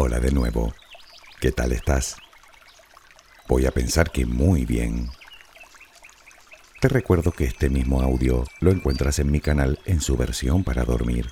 Hola 0.00 0.20
de 0.20 0.30
nuevo. 0.30 0.72
¿Qué 1.40 1.50
tal 1.50 1.72
estás? 1.72 2.14
Voy 3.48 3.66
a 3.66 3.72
pensar 3.72 4.12
que 4.12 4.26
muy 4.26 4.64
bien. 4.64 5.10
Te 6.80 6.86
recuerdo 6.86 7.32
que 7.32 7.46
este 7.46 7.68
mismo 7.68 8.00
audio 8.00 8.44
lo 8.60 8.70
encuentras 8.70 9.18
en 9.18 9.32
mi 9.32 9.40
canal 9.40 9.80
en 9.86 10.00
su 10.00 10.16
versión 10.16 10.62
para 10.62 10.84
dormir. 10.84 11.28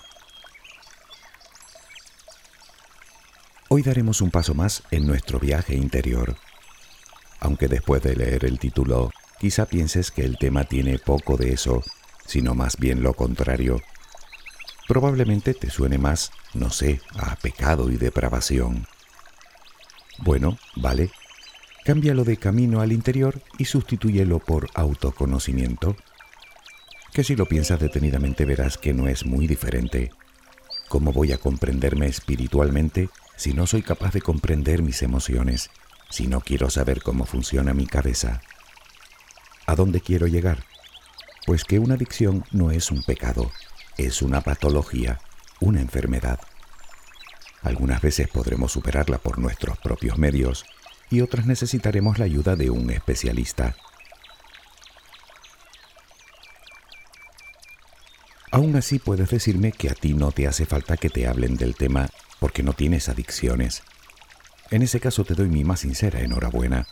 Hoy 3.68 3.82
daremos 3.82 4.20
un 4.20 4.32
paso 4.32 4.52
más 4.52 4.82
en 4.90 5.06
nuestro 5.06 5.38
viaje 5.38 5.76
interior. 5.76 6.34
Aunque 7.38 7.68
después 7.68 8.02
de 8.02 8.16
leer 8.16 8.44
el 8.44 8.58
título, 8.58 9.12
quizá 9.38 9.66
pienses 9.66 10.10
que 10.10 10.22
el 10.22 10.38
tema 10.38 10.64
tiene 10.64 10.98
poco 10.98 11.36
de 11.36 11.52
eso, 11.52 11.84
sino 12.26 12.56
más 12.56 12.78
bien 12.78 13.04
lo 13.04 13.14
contrario. 13.14 13.80
Probablemente 14.86 15.52
te 15.52 15.68
suene 15.68 15.98
más, 15.98 16.30
no 16.54 16.70
sé, 16.70 17.00
a 17.18 17.34
pecado 17.36 17.90
y 17.90 17.96
depravación. 17.96 18.86
Bueno, 20.18 20.58
vale. 20.76 21.10
Cámbialo 21.84 22.24
de 22.24 22.36
camino 22.36 22.80
al 22.80 22.92
interior 22.92 23.40
y 23.58 23.64
sustitúyelo 23.64 24.38
por 24.38 24.68
autoconocimiento. 24.74 25.96
Que 27.12 27.24
si 27.24 27.34
lo 27.34 27.46
piensas 27.46 27.80
detenidamente 27.80 28.44
verás 28.44 28.78
que 28.78 28.92
no 28.92 29.08
es 29.08 29.26
muy 29.26 29.46
diferente. 29.46 30.12
¿Cómo 30.88 31.12
voy 31.12 31.32
a 31.32 31.38
comprenderme 31.38 32.06
espiritualmente 32.06 33.08
si 33.36 33.54
no 33.54 33.66
soy 33.66 33.82
capaz 33.82 34.12
de 34.12 34.22
comprender 34.22 34.82
mis 34.82 35.02
emociones, 35.02 35.70
si 36.10 36.28
no 36.28 36.40
quiero 36.40 36.70
saber 36.70 37.02
cómo 37.02 37.26
funciona 37.26 37.74
mi 37.74 37.86
cabeza? 37.86 38.40
¿A 39.66 39.74
dónde 39.74 40.00
quiero 40.00 40.28
llegar? 40.28 40.64
Pues 41.44 41.64
que 41.64 41.80
una 41.80 41.94
adicción 41.94 42.44
no 42.52 42.70
es 42.70 42.90
un 42.90 43.02
pecado, 43.02 43.50
es 43.96 44.22
una 44.22 44.40
patología, 44.40 45.20
una 45.60 45.80
enfermedad. 45.80 46.40
Algunas 47.62 48.00
veces 48.00 48.28
podremos 48.28 48.72
superarla 48.72 49.18
por 49.18 49.38
nuestros 49.38 49.78
propios 49.78 50.18
medios 50.18 50.64
y 51.10 51.20
otras 51.20 51.46
necesitaremos 51.46 52.18
la 52.18 52.24
ayuda 52.24 52.56
de 52.56 52.70
un 52.70 52.90
especialista. 52.90 53.76
Aún 58.50 58.76
así 58.76 58.98
puedes 58.98 59.30
decirme 59.30 59.72
que 59.72 59.90
a 59.90 59.94
ti 59.94 60.14
no 60.14 60.32
te 60.32 60.46
hace 60.46 60.66
falta 60.66 60.96
que 60.96 61.10
te 61.10 61.26
hablen 61.26 61.56
del 61.56 61.74
tema 61.74 62.08
porque 62.38 62.62
no 62.62 62.72
tienes 62.72 63.08
adicciones. 63.08 63.82
En 64.70 64.82
ese 64.82 65.00
caso 65.00 65.24
te 65.24 65.34
doy 65.34 65.48
mi 65.48 65.64
más 65.64 65.80
sincera 65.80 66.20
enhorabuena. 66.20 66.86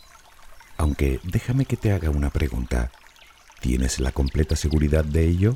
Aunque 0.77 1.19
déjame 1.23 1.65
que 1.65 1.77
te 1.77 1.91
haga 1.91 2.09
una 2.09 2.29
pregunta. 2.29 2.91
¿Tienes 3.61 3.99
la 3.99 4.11
completa 4.11 4.55
seguridad 4.55 5.05
de 5.05 5.25
ello? 5.25 5.55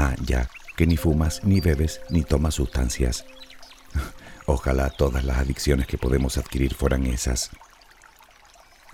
Ah, 0.00 0.14
ya, 0.24 0.48
que 0.76 0.86
ni 0.86 0.96
fumas, 0.96 1.42
ni 1.42 1.60
bebes, 1.60 2.00
ni 2.08 2.22
tomas 2.22 2.54
sustancias. 2.54 3.24
Ojalá 4.46 4.90
todas 4.90 5.24
las 5.24 5.38
adicciones 5.38 5.88
que 5.88 5.98
podemos 5.98 6.38
adquirir 6.38 6.72
fueran 6.72 7.04
esas. 7.04 7.50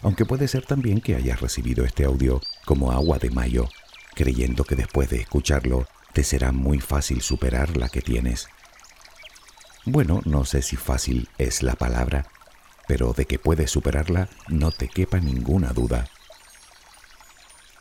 Aunque 0.00 0.24
puede 0.24 0.48
ser 0.48 0.64
también 0.64 1.02
que 1.02 1.14
hayas 1.14 1.42
recibido 1.42 1.84
este 1.84 2.06
audio 2.06 2.40
como 2.64 2.90
agua 2.90 3.18
de 3.18 3.28
mayo, 3.28 3.68
creyendo 4.14 4.64
que 4.64 4.76
después 4.76 5.10
de 5.10 5.20
escucharlo 5.20 5.86
te 6.14 6.24
será 6.24 6.52
muy 6.52 6.80
fácil 6.80 7.20
superar 7.20 7.76
la 7.76 7.90
que 7.90 8.00
tienes. 8.00 8.48
Bueno, 9.84 10.22
no 10.24 10.46
sé 10.46 10.62
si 10.62 10.76
fácil 10.76 11.28
es 11.36 11.62
la 11.62 11.74
palabra, 11.74 12.28
pero 12.88 13.12
de 13.12 13.26
que 13.26 13.38
puedes 13.38 13.70
superarla 13.70 14.30
no 14.48 14.70
te 14.70 14.88
quepa 14.88 15.20
ninguna 15.20 15.74
duda. 15.74 16.08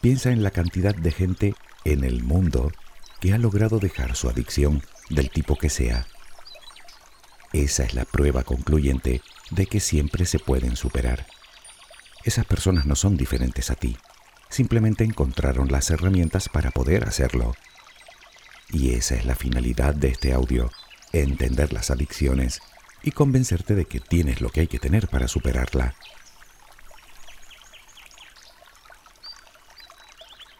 Piensa 0.01 0.31
en 0.31 0.43
la 0.43 0.51
cantidad 0.51 0.93
de 0.93 1.11
gente 1.11 1.55
en 1.85 2.03
el 2.03 2.21
mundo 2.21 2.69
que 3.23 3.31
ha 3.31 3.37
logrado 3.37 3.79
dejar 3.79 4.17
su 4.17 4.27
adicción 4.27 4.83
del 5.09 5.29
tipo 5.29 5.55
que 5.55 5.69
sea. 5.69 6.05
Esa 7.53 7.85
es 7.85 7.93
la 7.93 8.03
prueba 8.03 8.43
concluyente 8.43 9.21
de 9.49 9.65
que 9.65 9.79
siempre 9.79 10.25
se 10.25 10.39
pueden 10.39 10.75
superar. 10.75 11.25
Esas 12.25 12.45
personas 12.45 12.85
no 12.85 12.97
son 12.97 13.15
diferentes 13.15 13.71
a 13.71 13.75
ti, 13.75 13.97
simplemente 14.49 15.05
encontraron 15.05 15.71
las 15.71 15.89
herramientas 15.89 16.49
para 16.49 16.71
poder 16.71 17.07
hacerlo. 17.07 17.55
Y 18.71 18.91
esa 18.91 19.15
es 19.15 19.25
la 19.25 19.35
finalidad 19.35 19.95
de 19.95 20.09
este 20.09 20.33
audio, 20.33 20.69
entender 21.13 21.71
las 21.71 21.91
adicciones 21.91 22.59
y 23.03 23.11
convencerte 23.11 23.73
de 23.73 23.85
que 23.85 24.01
tienes 24.01 24.41
lo 24.41 24.49
que 24.49 24.59
hay 24.59 24.67
que 24.67 24.79
tener 24.79 25.07
para 25.07 25.29
superarla. 25.29 25.95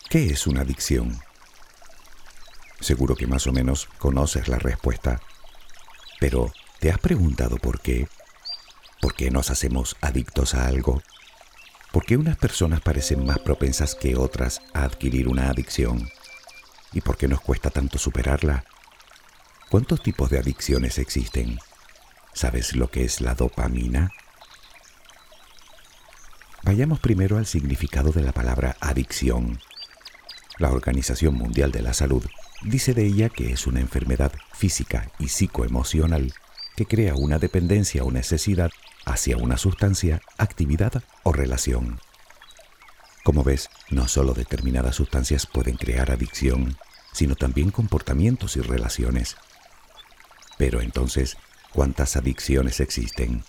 ¿Qué 0.10 0.28
es 0.28 0.48
una 0.48 0.62
adicción? 0.62 1.20
Seguro 2.84 3.16
que 3.16 3.28
más 3.28 3.48
o 3.48 3.54
menos 3.54 3.88
conoces 3.98 4.50
la 4.50 4.60
respuesta. 4.60 5.22
Pero, 6.20 6.52
¿te 6.82 6.92
has 6.92 7.00
preguntado 7.00 7.56
por 7.56 7.80
qué? 7.80 8.10
¿Por 9.00 9.16
qué 9.16 9.32
nos 9.32 9.52
hacemos 9.52 9.96
adictos 10.02 10.54
a 10.54 10.68
algo? 10.68 11.02
¿Por 11.94 12.04
qué 12.04 12.18
unas 12.18 12.36
personas 12.36 12.82
parecen 12.82 13.26
más 13.26 13.40
propensas 13.40 13.96
que 13.96 14.18
otras 14.18 14.62
a 14.74 14.84
adquirir 14.84 15.30
una 15.30 15.50
adicción? 15.50 16.10
¿Y 16.92 17.00
por 17.00 17.16
qué 17.16 17.30
nos 17.30 17.40
cuesta 17.40 17.70
tanto 17.70 17.98
superarla? 17.98 18.66
¿Cuántos 19.70 20.04
tipos 20.04 20.30
de 20.30 20.40
adicciones 20.40 20.98
existen? 20.98 21.60
¿Sabes 22.34 22.76
lo 22.76 22.92
que 22.92 23.06
es 23.06 23.22
la 23.22 23.34
dopamina? 23.34 24.12
Vayamos 26.64 27.00
primero 27.00 27.38
al 27.38 27.46
significado 27.46 28.12
de 28.12 28.24
la 28.24 28.34
palabra 28.34 28.76
adicción. 28.82 29.62
La 30.58 30.70
Organización 30.70 31.36
Mundial 31.36 31.72
de 31.72 31.82
la 31.82 31.94
Salud 31.94 32.26
dice 32.64 32.94
de 32.94 33.06
ella 33.06 33.30
que 33.30 33.52
es 33.52 33.68
una 33.68 33.80
enfermedad 33.80 34.32
física 34.54 35.12
y 35.20 35.28
psicoemocional 35.28 36.34
que 36.76 36.86
crea 36.86 37.16
una 37.16 37.40
dependencia 37.40 38.04
o 38.04 38.12
necesidad 38.12 38.72
hacia 39.06 39.38
una 39.38 39.58
sustancia, 39.58 40.22
actividad 40.38 41.04
o 41.24 41.34
relación. 41.34 42.00
Como 43.24 43.44
ves, 43.44 43.70
no 43.90 44.08
solo 44.08 44.34
determinadas 44.34 44.96
sustancias 44.96 45.46
pueden 45.46 45.78
crear 45.78 46.12
adicción, 46.12 46.78
sino 47.14 47.36
también 47.36 47.72
comportamientos 47.72 48.58
y 48.58 48.62
relaciones. 48.62 49.38
Pero 50.58 50.82
entonces, 50.82 51.38
¿cuántas 51.72 52.16
adicciones 52.16 52.80
existen? 52.80 53.44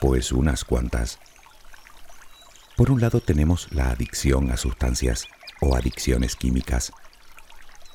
Pues 0.00 0.32
unas 0.32 0.64
cuantas. 0.64 1.18
Por 2.76 2.90
un 2.90 3.00
lado 3.00 3.20
tenemos 3.20 3.68
la 3.72 3.90
adicción 3.90 4.50
a 4.50 4.56
sustancias 4.56 5.26
o 5.60 5.76
adicciones 5.76 6.36
químicas, 6.36 6.92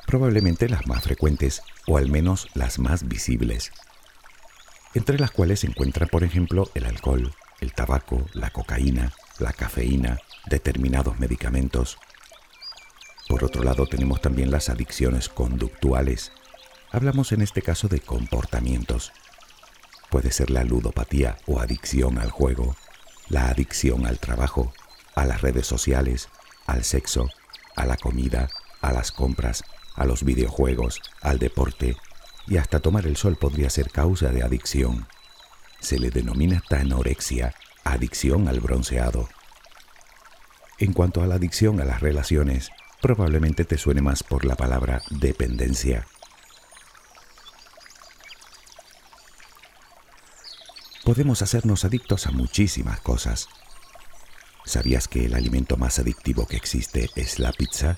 probablemente 0.05 0.69
las 0.69 0.87
más 0.87 1.03
frecuentes 1.03 1.61
o 1.87 1.97
al 1.97 2.09
menos 2.09 2.47
las 2.53 2.79
más 2.79 3.07
visibles, 3.07 3.71
entre 4.93 5.19
las 5.19 5.31
cuales 5.31 5.61
se 5.61 5.67
encuentra 5.67 6.05
por 6.05 6.23
ejemplo 6.23 6.69
el 6.73 6.85
alcohol, 6.85 7.33
el 7.59 7.73
tabaco, 7.73 8.25
la 8.33 8.49
cocaína, 8.49 9.13
la 9.39 9.53
cafeína, 9.53 10.19
determinados 10.47 11.19
medicamentos. 11.19 11.97
Por 13.27 13.43
otro 13.43 13.63
lado 13.63 13.85
tenemos 13.87 14.21
también 14.21 14.51
las 14.51 14.69
adicciones 14.69 15.29
conductuales, 15.29 16.31
Hablamos 16.93 17.31
en 17.31 17.41
este 17.41 17.61
caso 17.61 17.87
de 17.87 18.01
comportamientos. 18.01 19.13
Puede 20.09 20.29
ser 20.33 20.49
la 20.49 20.65
ludopatía 20.65 21.37
o 21.47 21.61
adicción 21.61 22.17
al 22.17 22.31
juego, 22.31 22.75
la 23.29 23.47
adicción 23.47 24.05
al 24.05 24.19
trabajo, 24.19 24.73
a 25.15 25.25
las 25.25 25.39
redes 25.41 25.65
sociales, 25.65 26.27
al 26.67 26.83
sexo, 26.83 27.29
a 27.77 27.85
la 27.85 27.95
comida, 27.95 28.49
a 28.81 28.91
las 28.91 29.13
compras, 29.13 29.63
a 29.95 30.05
los 30.05 30.23
videojuegos, 30.23 31.01
al 31.21 31.39
deporte 31.39 31.97
y 32.47 32.57
hasta 32.57 32.79
tomar 32.79 33.05
el 33.05 33.17
sol 33.17 33.37
podría 33.37 33.69
ser 33.69 33.91
causa 33.91 34.29
de 34.29 34.43
adicción. 34.43 35.07
Se 35.79 35.99
le 35.99 36.09
denomina 36.09 36.61
tanorexia, 36.67 37.53
adicción 37.83 38.47
al 38.47 38.59
bronceado. 38.59 39.27
En 40.79 40.93
cuanto 40.93 41.21
a 41.21 41.27
la 41.27 41.35
adicción 41.35 41.79
a 41.81 41.85
las 41.85 42.01
relaciones, 42.01 42.69
probablemente 43.01 43.65
te 43.65 43.77
suene 43.77 44.01
más 44.01 44.23
por 44.23 44.45
la 44.45 44.55
palabra 44.55 45.01
dependencia. 45.09 46.05
podemos 51.03 51.41
hacernos 51.41 51.83
adictos 51.83 52.27
a 52.27 52.31
muchísimas 52.31 53.01
cosas. 53.01 53.49
¿Sabías 54.63 55.09
que 55.09 55.25
el 55.25 55.33
alimento 55.33 55.75
más 55.75 55.99
adictivo 55.99 56.47
que 56.47 56.55
existe 56.55 57.09
es 57.15 57.37
la 57.37 57.51
pizza? 57.51 57.97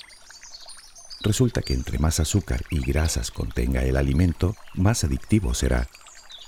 Resulta 1.24 1.62
que 1.62 1.74
entre 1.74 2.00
más 2.00 2.20
azúcar 2.20 2.62
y 2.70 2.82
grasas 2.82 3.32
contenga 3.32 3.82
el 3.84 3.96
alimento, 3.96 4.58
más 4.74 5.06
adictivo 5.06 5.54
será. 5.54 5.88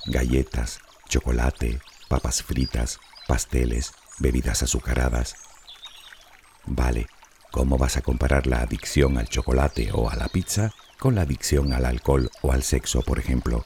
Galletas, 0.05 0.79
chocolate, 1.07 1.79
papas 2.09 2.43
fritas, 2.43 2.99
pasteles, 3.25 3.93
bebidas 4.19 4.63
azucaradas. 4.63 5.35
Vale, 6.65 7.07
¿cómo 7.51 7.77
vas 7.77 7.95
a 7.95 8.01
comparar 8.01 8.47
la 8.47 8.59
adicción 8.59 9.17
al 9.17 9.29
chocolate 9.29 9.91
o 9.93 10.09
a 10.09 10.15
la 10.17 10.27
pizza 10.27 10.73
con 10.99 11.15
la 11.15 11.21
adicción 11.21 11.71
al 11.71 11.85
alcohol 11.85 12.29
o 12.41 12.51
al 12.51 12.63
sexo, 12.63 13.01
por 13.01 13.17
ejemplo? 13.17 13.63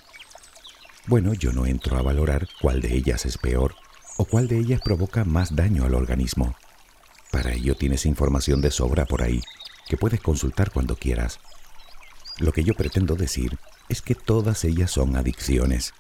Bueno, 1.08 1.34
yo 1.34 1.52
no 1.54 1.66
entro 1.66 1.98
a 1.98 2.04
valorar 2.04 2.48
cuál 2.62 2.82
de 2.82 2.94
ellas 2.94 3.26
es 3.26 3.40
peor 3.40 3.74
o 4.18 4.26
cuál 4.26 4.48
de 4.48 4.60
ellas 4.60 4.82
provoca 4.84 5.26
más 5.26 5.56
daño 5.56 5.86
al 5.86 5.96
organismo. 5.96 6.56
Para 7.32 7.54
ello 7.54 7.76
tienes 7.76 8.06
información 8.06 8.62
de 8.62 8.70
sobra 8.70 9.06
por 9.06 9.24
ahí, 9.24 9.42
que 9.90 9.98
puedes 9.98 10.22
consultar 10.22 10.72
cuando 10.72 10.96
quieras. 10.96 11.40
Lo 12.38 12.54
que 12.54 12.64
yo 12.64 12.74
pretendo 12.76 13.16
decir 13.16 13.58
es 13.90 14.02
que 14.02 14.16
todas 14.16 14.64
ellas 14.64 14.92
son 14.92 15.18
adicciones, 15.18 15.94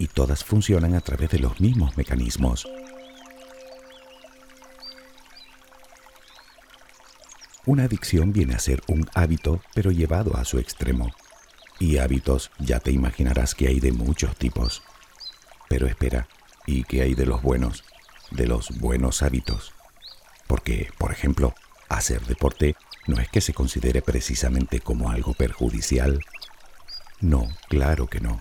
y 0.00 0.08
todas 0.08 0.44
funcionan 0.44 0.94
a 0.94 1.02
través 1.02 1.28
de 1.28 1.38
los 1.38 1.60
mismos 1.60 1.94
mecanismos. 1.98 2.66
Una 7.66 7.84
adicción 7.84 8.32
viene 8.32 8.54
a 8.54 8.58
ser 8.58 8.82
un 8.86 9.06
hábito, 9.14 9.60
pero 9.74 9.90
llevado 9.90 10.38
a 10.38 10.46
su 10.46 10.58
extremo. 10.58 11.12
Y 11.78 11.98
hábitos 11.98 12.50
ya 12.58 12.80
te 12.80 12.92
imaginarás 12.92 13.54
que 13.54 13.68
hay 13.68 13.78
de 13.78 13.92
muchos 13.92 14.34
tipos. 14.36 14.82
Pero 15.68 15.86
espera, 15.86 16.28
¿y 16.66 16.84
qué 16.84 17.02
hay 17.02 17.14
de 17.14 17.26
los 17.26 17.42
buenos? 17.42 17.84
De 18.30 18.46
los 18.46 18.70
buenos 18.78 19.22
hábitos. 19.22 19.74
Porque, 20.46 20.90
por 20.96 21.12
ejemplo, 21.12 21.54
hacer 21.90 22.24
deporte 22.24 22.76
no 23.06 23.20
es 23.20 23.28
que 23.28 23.40
se 23.40 23.52
considere 23.52 24.00
precisamente 24.00 24.80
como 24.80 25.10
algo 25.10 25.34
perjudicial. 25.34 26.20
No, 27.20 27.48
claro 27.68 28.06
que 28.06 28.20
no. 28.20 28.40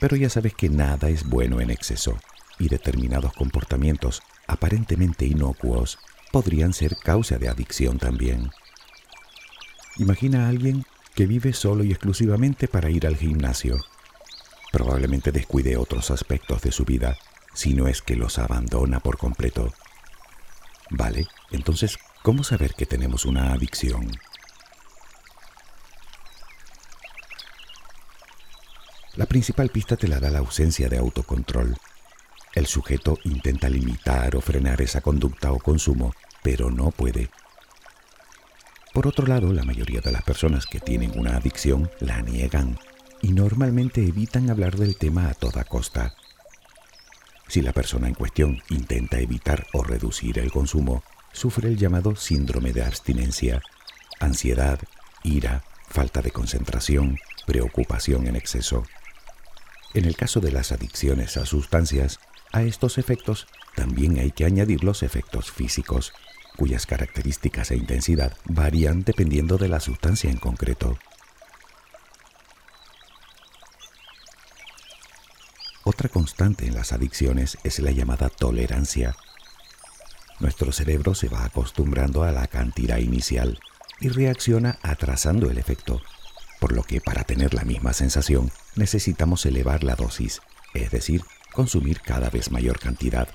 Pero 0.00 0.16
ya 0.16 0.30
sabes 0.30 0.54
que 0.54 0.68
nada 0.68 1.08
es 1.08 1.28
bueno 1.28 1.60
en 1.60 1.70
exceso 1.70 2.18
y 2.58 2.68
determinados 2.68 3.32
comportamientos 3.34 4.22
aparentemente 4.46 5.26
inocuos 5.26 5.98
podrían 6.32 6.72
ser 6.72 6.96
causa 6.96 7.38
de 7.38 7.48
adicción 7.48 7.98
también. 7.98 8.50
Imagina 9.98 10.46
a 10.46 10.48
alguien 10.48 10.84
que 11.14 11.26
vive 11.26 11.52
solo 11.52 11.82
y 11.82 11.90
exclusivamente 11.90 12.68
para 12.68 12.90
ir 12.90 13.06
al 13.06 13.16
gimnasio. 13.16 13.78
Probablemente 14.70 15.32
descuide 15.32 15.76
otros 15.76 16.10
aspectos 16.10 16.60
de 16.62 16.72
su 16.72 16.84
vida, 16.84 17.16
si 17.54 17.72
no 17.72 17.88
es 17.88 18.02
que 18.02 18.16
los 18.16 18.38
abandona 18.38 19.00
por 19.00 19.16
completo. 19.16 19.72
Vale, 20.90 21.26
entonces, 21.50 21.98
¿cómo 22.26 22.42
saber 22.42 22.74
que 22.74 22.86
tenemos 22.86 23.24
una 23.24 23.52
adicción? 23.52 24.10
La 29.14 29.26
principal 29.26 29.68
pista 29.68 29.96
te 29.96 30.08
la 30.08 30.18
da 30.18 30.28
la 30.30 30.40
ausencia 30.40 30.88
de 30.88 30.98
autocontrol. 30.98 31.76
El 32.52 32.66
sujeto 32.66 33.16
intenta 33.22 33.68
limitar 33.68 34.34
o 34.34 34.40
frenar 34.40 34.82
esa 34.82 35.02
conducta 35.02 35.52
o 35.52 35.60
consumo, 35.60 36.14
pero 36.42 36.68
no 36.68 36.90
puede. 36.90 37.30
Por 38.92 39.06
otro 39.06 39.28
lado, 39.28 39.52
la 39.52 39.62
mayoría 39.62 40.00
de 40.00 40.10
las 40.10 40.24
personas 40.24 40.66
que 40.66 40.80
tienen 40.80 41.16
una 41.16 41.36
adicción 41.36 41.92
la 42.00 42.22
niegan 42.22 42.76
y 43.22 43.34
normalmente 43.34 44.04
evitan 44.04 44.50
hablar 44.50 44.74
del 44.74 44.96
tema 44.96 45.28
a 45.28 45.34
toda 45.34 45.62
costa. 45.62 46.16
Si 47.46 47.62
la 47.62 47.72
persona 47.72 48.08
en 48.08 48.14
cuestión 48.14 48.60
intenta 48.70 49.20
evitar 49.20 49.68
o 49.74 49.84
reducir 49.84 50.40
el 50.40 50.50
consumo, 50.50 51.04
sufre 51.36 51.68
el 51.68 51.76
llamado 51.76 52.16
síndrome 52.16 52.72
de 52.72 52.82
abstinencia, 52.82 53.60
ansiedad, 54.20 54.80
ira, 55.22 55.64
falta 55.86 56.22
de 56.22 56.30
concentración, 56.30 57.18
preocupación 57.46 58.26
en 58.26 58.36
exceso. 58.36 58.84
En 59.92 60.06
el 60.06 60.16
caso 60.16 60.40
de 60.40 60.50
las 60.50 60.72
adicciones 60.72 61.36
a 61.36 61.44
sustancias, 61.44 62.20
a 62.52 62.62
estos 62.62 62.96
efectos 62.96 63.46
también 63.74 64.18
hay 64.18 64.30
que 64.30 64.46
añadir 64.46 64.82
los 64.82 65.02
efectos 65.02 65.52
físicos, 65.52 66.14
cuyas 66.56 66.86
características 66.86 67.70
e 67.70 67.76
intensidad 67.76 68.34
varían 68.46 69.02
dependiendo 69.02 69.58
de 69.58 69.68
la 69.68 69.80
sustancia 69.80 70.30
en 70.30 70.38
concreto. 70.38 70.98
Otra 75.84 76.08
constante 76.08 76.66
en 76.66 76.74
las 76.74 76.92
adicciones 76.92 77.58
es 77.62 77.78
la 77.78 77.90
llamada 77.90 78.30
tolerancia. 78.30 79.14
Nuestro 80.38 80.72
cerebro 80.72 81.14
se 81.14 81.28
va 81.28 81.44
acostumbrando 81.44 82.22
a 82.22 82.32
la 82.32 82.46
cantidad 82.46 82.98
inicial 82.98 83.58
y 84.00 84.08
reacciona 84.08 84.78
atrasando 84.82 85.50
el 85.50 85.58
efecto, 85.58 86.02
por 86.60 86.72
lo 86.72 86.82
que 86.82 87.00
para 87.00 87.24
tener 87.24 87.54
la 87.54 87.64
misma 87.64 87.92
sensación 87.92 88.50
necesitamos 88.74 89.46
elevar 89.46 89.82
la 89.82 89.94
dosis, 89.94 90.42
es 90.74 90.90
decir, 90.90 91.22
consumir 91.52 92.00
cada 92.02 92.28
vez 92.28 92.50
mayor 92.50 92.78
cantidad. 92.78 93.28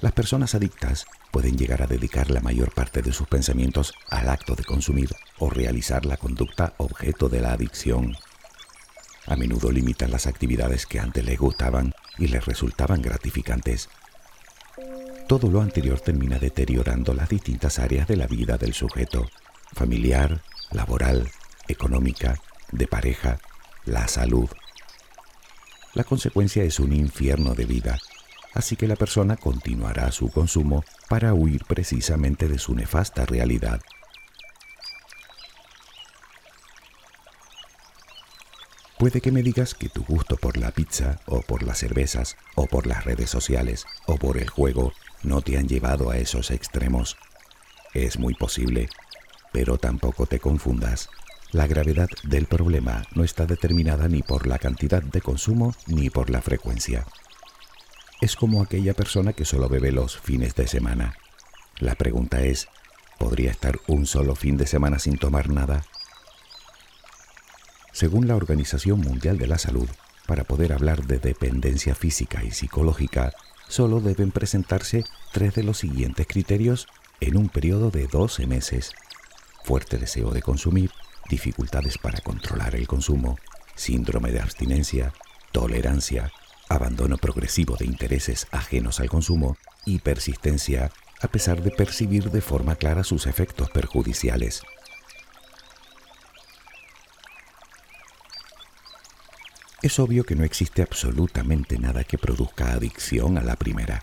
Las 0.00 0.12
personas 0.12 0.54
adictas 0.54 1.06
pueden 1.30 1.56
llegar 1.56 1.82
a 1.82 1.86
dedicar 1.86 2.30
la 2.30 2.40
mayor 2.40 2.72
parte 2.74 3.00
de 3.00 3.12
sus 3.12 3.28
pensamientos 3.28 3.94
al 4.10 4.28
acto 4.28 4.54
de 4.54 4.64
consumir 4.64 5.10
o 5.38 5.48
realizar 5.48 6.04
la 6.04 6.16
conducta 6.16 6.74
objeto 6.76 7.28
de 7.28 7.40
la 7.40 7.52
adicción. 7.52 8.16
A 9.26 9.36
menudo 9.36 9.70
limitan 9.70 10.10
las 10.10 10.26
actividades 10.26 10.86
que 10.86 11.00
antes 11.00 11.24
les 11.24 11.38
gustaban 11.38 11.94
y 12.18 12.28
les 12.28 12.44
resultaban 12.44 13.00
gratificantes. 13.00 13.88
Todo 15.28 15.50
lo 15.50 15.62
anterior 15.62 16.00
termina 16.00 16.38
deteriorando 16.38 17.14
las 17.14 17.30
distintas 17.30 17.78
áreas 17.78 18.06
de 18.06 18.16
la 18.16 18.26
vida 18.26 18.58
del 18.58 18.74
sujeto, 18.74 19.26
familiar, 19.72 20.42
laboral, 20.70 21.30
económica, 21.66 22.38
de 22.72 22.86
pareja, 22.86 23.38
la 23.86 24.06
salud. 24.06 24.50
La 25.94 26.04
consecuencia 26.04 26.62
es 26.62 26.78
un 26.78 26.92
infierno 26.92 27.54
de 27.54 27.64
vida, 27.64 27.98
así 28.52 28.76
que 28.76 28.86
la 28.86 28.96
persona 28.96 29.36
continuará 29.36 30.12
su 30.12 30.30
consumo 30.30 30.84
para 31.08 31.32
huir 31.32 31.64
precisamente 31.64 32.46
de 32.46 32.58
su 32.58 32.74
nefasta 32.74 33.24
realidad. 33.24 33.80
Puede 38.98 39.20
que 39.20 39.32
me 39.32 39.42
digas 39.42 39.74
que 39.74 39.88
tu 39.88 40.04
gusto 40.04 40.36
por 40.36 40.56
la 40.56 40.70
pizza 40.70 41.20
o 41.26 41.40
por 41.40 41.62
las 41.62 41.78
cervezas 41.78 42.36
o 42.54 42.66
por 42.66 42.86
las 42.86 43.04
redes 43.04 43.30
sociales 43.30 43.86
o 44.06 44.16
por 44.16 44.38
el 44.38 44.48
juego 44.48 44.92
no 45.24 45.42
te 45.42 45.58
han 45.58 45.68
llevado 45.68 46.10
a 46.10 46.18
esos 46.18 46.50
extremos. 46.50 47.16
Es 47.92 48.18
muy 48.18 48.34
posible, 48.34 48.88
pero 49.52 49.78
tampoco 49.78 50.26
te 50.26 50.38
confundas. 50.38 51.08
La 51.52 51.66
gravedad 51.66 52.08
del 52.24 52.46
problema 52.46 53.04
no 53.14 53.24
está 53.24 53.46
determinada 53.46 54.08
ni 54.08 54.22
por 54.22 54.46
la 54.46 54.58
cantidad 54.58 55.02
de 55.02 55.20
consumo 55.20 55.74
ni 55.86 56.10
por 56.10 56.30
la 56.30 56.42
frecuencia. 56.42 57.06
Es 58.20 58.36
como 58.36 58.62
aquella 58.62 58.94
persona 58.94 59.32
que 59.32 59.44
solo 59.44 59.68
bebe 59.68 59.92
los 59.92 60.18
fines 60.18 60.54
de 60.54 60.66
semana. 60.66 61.16
La 61.78 61.94
pregunta 61.94 62.42
es, 62.42 62.68
¿podría 63.18 63.50
estar 63.50 63.78
un 63.86 64.06
solo 64.06 64.34
fin 64.34 64.56
de 64.56 64.66
semana 64.66 64.98
sin 64.98 65.18
tomar 65.18 65.48
nada? 65.48 65.84
Según 67.92 68.26
la 68.26 68.34
Organización 68.34 69.00
Mundial 69.00 69.38
de 69.38 69.46
la 69.46 69.58
Salud, 69.58 69.88
para 70.26 70.44
poder 70.44 70.72
hablar 70.72 71.04
de 71.04 71.18
dependencia 71.18 71.94
física 71.94 72.42
y 72.42 72.50
psicológica, 72.50 73.32
solo 73.68 74.00
deben 74.00 74.30
presentarse 74.30 75.04
tres 75.32 75.54
de 75.54 75.62
los 75.62 75.78
siguientes 75.78 76.26
criterios 76.26 76.86
en 77.20 77.36
un 77.36 77.48
periodo 77.48 77.90
de 77.90 78.06
12 78.06 78.46
meses. 78.46 78.92
Fuerte 79.64 79.98
deseo 79.98 80.30
de 80.30 80.42
consumir, 80.42 80.90
dificultades 81.28 81.98
para 81.98 82.20
controlar 82.20 82.74
el 82.74 82.86
consumo, 82.86 83.38
síndrome 83.74 84.30
de 84.30 84.40
abstinencia, 84.40 85.12
tolerancia, 85.52 86.30
abandono 86.68 87.16
progresivo 87.16 87.76
de 87.76 87.86
intereses 87.86 88.46
ajenos 88.50 89.00
al 89.00 89.08
consumo 89.08 89.56
y 89.84 89.98
persistencia 89.98 90.90
a 91.20 91.28
pesar 91.28 91.62
de 91.62 91.70
percibir 91.70 92.30
de 92.30 92.40
forma 92.40 92.76
clara 92.76 93.04
sus 93.04 93.26
efectos 93.26 93.70
perjudiciales. 93.70 94.62
Es 99.84 99.98
obvio 99.98 100.24
que 100.24 100.34
no 100.34 100.44
existe 100.44 100.80
absolutamente 100.80 101.78
nada 101.78 102.04
que 102.04 102.16
produzca 102.16 102.72
adicción 102.72 103.36
a 103.36 103.42
la 103.42 103.54
primera. 103.54 104.02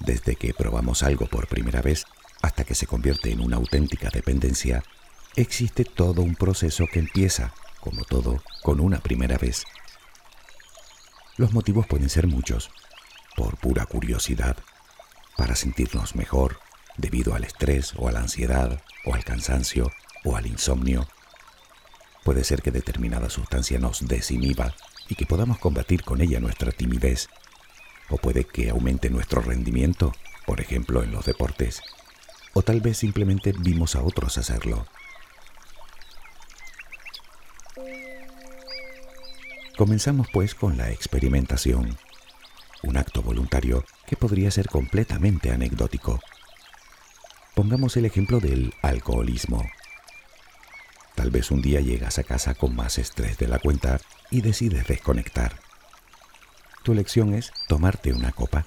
Desde 0.00 0.34
que 0.34 0.54
probamos 0.54 1.04
algo 1.04 1.26
por 1.26 1.46
primera 1.46 1.80
vez 1.80 2.04
hasta 2.42 2.64
que 2.64 2.74
se 2.74 2.88
convierte 2.88 3.30
en 3.30 3.40
una 3.40 3.58
auténtica 3.58 4.10
dependencia, 4.12 4.82
existe 5.36 5.84
todo 5.84 6.22
un 6.22 6.34
proceso 6.34 6.88
que 6.92 6.98
empieza, 6.98 7.54
como 7.78 8.02
todo, 8.02 8.42
con 8.64 8.80
una 8.80 8.98
primera 8.98 9.38
vez. 9.38 9.62
Los 11.36 11.52
motivos 11.52 11.86
pueden 11.86 12.08
ser 12.08 12.26
muchos, 12.26 12.68
por 13.36 13.58
pura 13.58 13.86
curiosidad, 13.86 14.56
para 15.36 15.54
sentirnos 15.54 16.16
mejor, 16.16 16.58
debido 16.96 17.36
al 17.36 17.44
estrés 17.44 17.92
o 17.96 18.08
a 18.08 18.10
la 18.10 18.18
ansiedad 18.18 18.82
o 19.04 19.14
al 19.14 19.22
cansancio 19.22 19.92
o 20.24 20.34
al 20.34 20.48
insomnio. 20.48 21.06
Puede 22.24 22.44
ser 22.44 22.62
que 22.62 22.70
determinada 22.70 23.30
sustancia 23.30 23.78
nos 23.78 24.06
desinhiba 24.06 24.74
y 25.08 25.14
que 25.14 25.26
podamos 25.26 25.58
combatir 25.58 26.04
con 26.04 26.20
ella 26.20 26.40
nuestra 26.40 26.72
timidez. 26.72 27.28
O 28.08 28.16
puede 28.16 28.44
que 28.44 28.70
aumente 28.70 29.10
nuestro 29.10 29.40
rendimiento, 29.40 30.12
por 30.46 30.60
ejemplo 30.60 31.02
en 31.02 31.12
los 31.12 31.24
deportes. 31.24 31.80
O 32.54 32.62
tal 32.62 32.80
vez 32.80 32.98
simplemente 32.98 33.52
vimos 33.58 33.96
a 33.96 34.02
otros 34.02 34.38
hacerlo 34.38 34.86
Comenzamos 39.82 40.28
pues 40.32 40.54
con 40.54 40.76
la 40.76 40.90
experimentación, 40.90 41.96
un 42.82 42.96
acto 42.98 43.22
voluntario 43.22 43.84
que 44.06 44.16
podría 44.16 44.50
ser 44.50 44.68
completamente 44.68 45.50
anecdótico. 45.50 46.20
Pongamos 47.54 47.96
el 47.96 48.04
ejemplo 48.04 48.38
del 48.38 48.74
alcoholismo. 48.82 49.64
Tal 51.22 51.30
vez 51.30 51.52
un 51.52 51.62
día 51.62 51.80
llegas 51.80 52.18
a 52.18 52.24
casa 52.24 52.54
con 52.54 52.74
más 52.74 52.98
estrés 52.98 53.38
de 53.38 53.46
la 53.46 53.60
cuenta 53.60 54.00
y 54.32 54.40
decides 54.40 54.88
desconectar. 54.88 55.60
Tu 56.82 56.90
elección 56.90 57.32
es 57.32 57.52
tomarte 57.68 58.12
una 58.12 58.32
copa, 58.32 58.66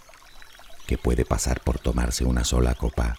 que 0.88 0.98
puede 0.98 1.26
pasar 1.26 1.60
por 1.60 1.80
tomarse 1.80 2.24
una 2.24 2.46
sola 2.46 2.74
copa. 2.74 3.18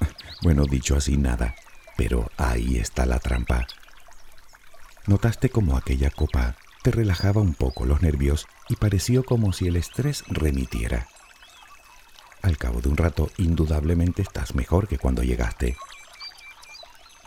Bueno, 0.42 0.64
dicho 0.64 0.96
así, 0.96 1.18
nada, 1.18 1.54
pero 1.98 2.30
ahí 2.38 2.78
está 2.78 3.04
la 3.04 3.18
trampa. 3.18 3.66
Notaste 5.06 5.50
cómo 5.50 5.76
aquella 5.76 6.10
copa 6.10 6.56
te 6.82 6.90
relajaba 6.90 7.42
un 7.42 7.52
poco 7.52 7.84
los 7.84 8.00
nervios 8.00 8.46
y 8.70 8.76
pareció 8.76 9.22
como 9.22 9.52
si 9.52 9.66
el 9.66 9.76
estrés 9.76 10.24
remitiera. 10.28 11.08
Al 12.40 12.56
cabo 12.56 12.80
de 12.80 12.88
un 12.88 12.96
rato, 12.96 13.30
indudablemente 13.36 14.22
estás 14.22 14.54
mejor 14.54 14.88
que 14.88 14.96
cuando 14.96 15.22
llegaste. 15.22 15.76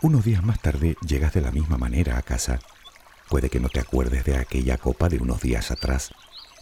Unos 0.02 0.24
días 0.24 0.42
más 0.42 0.58
tarde 0.58 0.96
llegas 1.06 1.34
de 1.34 1.42
la 1.42 1.50
misma 1.50 1.76
manera 1.76 2.16
a 2.16 2.22
casa. 2.22 2.58
Puede 3.28 3.50
que 3.50 3.60
no 3.60 3.68
te 3.68 3.80
acuerdes 3.80 4.24
de 4.24 4.38
aquella 4.38 4.78
copa 4.78 5.10
de 5.10 5.18
unos 5.18 5.42
días 5.42 5.70
atrás, 5.70 6.14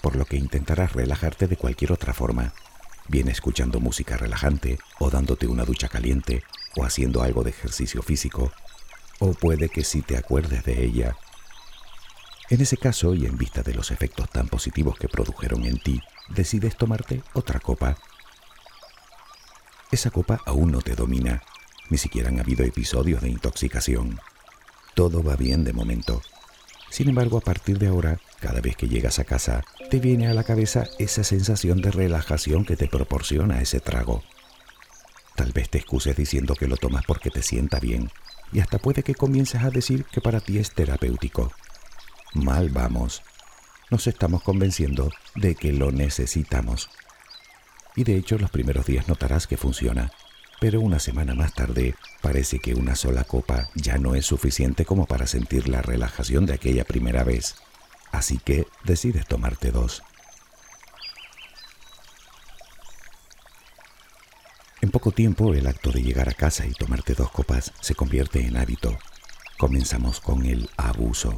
por 0.02 0.16
lo 0.16 0.24
que 0.24 0.36
intentarás 0.36 0.92
relajarte 0.92 1.46
de 1.46 1.56
cualquier 1.56 1.92
otra 1.92 2.12
forma, 2.12 2.52
bien 3.06 3.28
escuchando 3.28 3.78
música 3.78 4.16
relajante, 4.16 4.80
o 4.98 5.08
dándote 5.08 5.46
una 5.46 5.64
ducha 5.64 5.88
caliente, 5.88 6.42
o 6.76 6.84
haciendo 6.84 7.22
algo 7.22 7.44
de 7.44 7.50
ejercicio 7.50 8.02
físico, 8.02 8.50
o 9.20 9.32
puede 9.34 9.68
que 9.68 9.84
sí 9.84 10.02
te 10.02 10.16
acuerdes 10.16 10.64
de 10.64 10.84
ella. 10.84 11.16
En 12.50 12.60
ese 12.60 12.76
caso, 12.76 13.14
y 13.14 13.24
en 13.24 13.38
vista 13.38 13.62
de 13.62 13.72
los 13.72 13.92
efectos 13.92 14.28
tan 14.30 14.48
positivos 14.48 14.98
que 14.98 15.08
produjeron 15.08 15.64
en 15.64 15.78
ti, 15.78 16.02
decides 16.28 16.76
tomarte 16.76 17.22
otra 17.34 17.60
copa. 17.60 17.98
Esa 19.92 20.10
copa 20.10 20.40
aún 20.44 20.72
no 20.72 20.80
te 20.80 20.96
domina, 20.96 21.40
ni 21.90 21.98
siquiera 21.98 22.28
han 22.28 22.40
habido 22.40 22.64
episodios 22.64 23.22
de 23.22 23.28
intoxicación. 23.28 24.18
Todo 24.94 25.22
va 25.22 25.36
bien 25.36 25.64
de 25.64 25.72
momento. 25.72 26.22
Sin 26.90 27.08
embargo, 27.08 27.38
a 27.38 27.42
partir 27.42 27.78
de 27.78 27.88
ahora, 27.88 28.18
cada 28.40 28.60
vez 28.60 28.76
que 28.76 28.88
llegas 28.88 29.18
a 29.18 29.24
casa, 29.24 29.64
te 29.90 30.00
viene 30.00 30.28
a 30.28 30.34
la 30.34 30.44
cabeza 30.44 30.84
esa 30.98 31.24
sensación 31.24 31.82
de 31.82 31.90
relajación 31.90 32.64
que 32.64 32.76
te 32.76 32.88
proporciona 32.88 33.60
ese 33.60 33.80
trago. 33.80 34.22
Tal 35.36 35.52
vez 35.52 35.68
te 35.68 35.78
excuses 35.78 36.16
diciendo 36.16 36.54
que 36.54 36.66
lo 36.66 36.76
tomas 36.76 37.04
porque 37.06 37.30
te 37.30 37.42
sienta 37.42 37.78
bien, 37.78 38.10
y 38.52 38.60
hasta 38.60 38.78
puede 38.78 39.02
que 39.02 39.14
comiences 39.14 39.62
a 39.62 39.70
decir 39.70 40.04
que 40.04 40.20
para 40.20 40.40
ti 40.40 40.58
es 40.58 40.72
terapéutico. 40.72 41.52
Mal 42.34 42.70
vamos. 42.70 43.22
Nos 43.90 44.06
estamos 44.06 44.42
convenciendo 44.42 45.10
de 45.34 45.54
que 45.54 45.72
lo 45.72 45.92
necesitamos. 45.92 46.90
Y 47.96 48.04
de 48.04 48.16
hecho 48.16 48.38
los 48.38 48.50
primeros 48.50 48.86
días 48.86 49.08
notarás 49.08 49.46
que 49.46 49.56
funciona, 49.56 50.12
pero 50.60 50.80
una 50.80 50.98
semana 50.98 51.34
más 51.34 51.54
tarde 51.54 51.94
parece 52.20 52.58
que 52.58 52.74
una 52.74 52.96
sola 52.96 53.24
copa 53.24 53.68
ya 53.74 53.98
no 53.98 54.14
es 54.14 54.26
suficiente 54.26 54.84
como 54.84 55.06
para 55.06 55.26
sentir 55.26 55.68
la 55.68 55.82
relajación 55.82 56.46
de 56.46 56.54
aquella 56.54 56.84
primera 56.84 57.22
vez, 57.22 57.56
así 58.10 58.38
que 58.38 58.66
decides 58.84 59.26
tomarte 59.26 59.70
dos. 59.70 60.02
En 64.80 64.90
poco 64.90 65.12
tiempo 65.12 65.54
el 65.54 65.66
acto 65.66 65.90
de 65.90 66.02
llegar 66.02 66.28
a 66.28 66.34
casa 66.34 66.66
y 66.66 66.72
tomarte 66.72 67.14
dos 67.14 67.30
copas 67.30 67.72
se 67.80 67.94
convierte 67.94 68.44
en 68.46 68.56
hábito. 68.56 68.96
Comenzamos 69.58 70.20
con 70.20 70.46
el 70.46 70.70
abuso. 70.76 71.36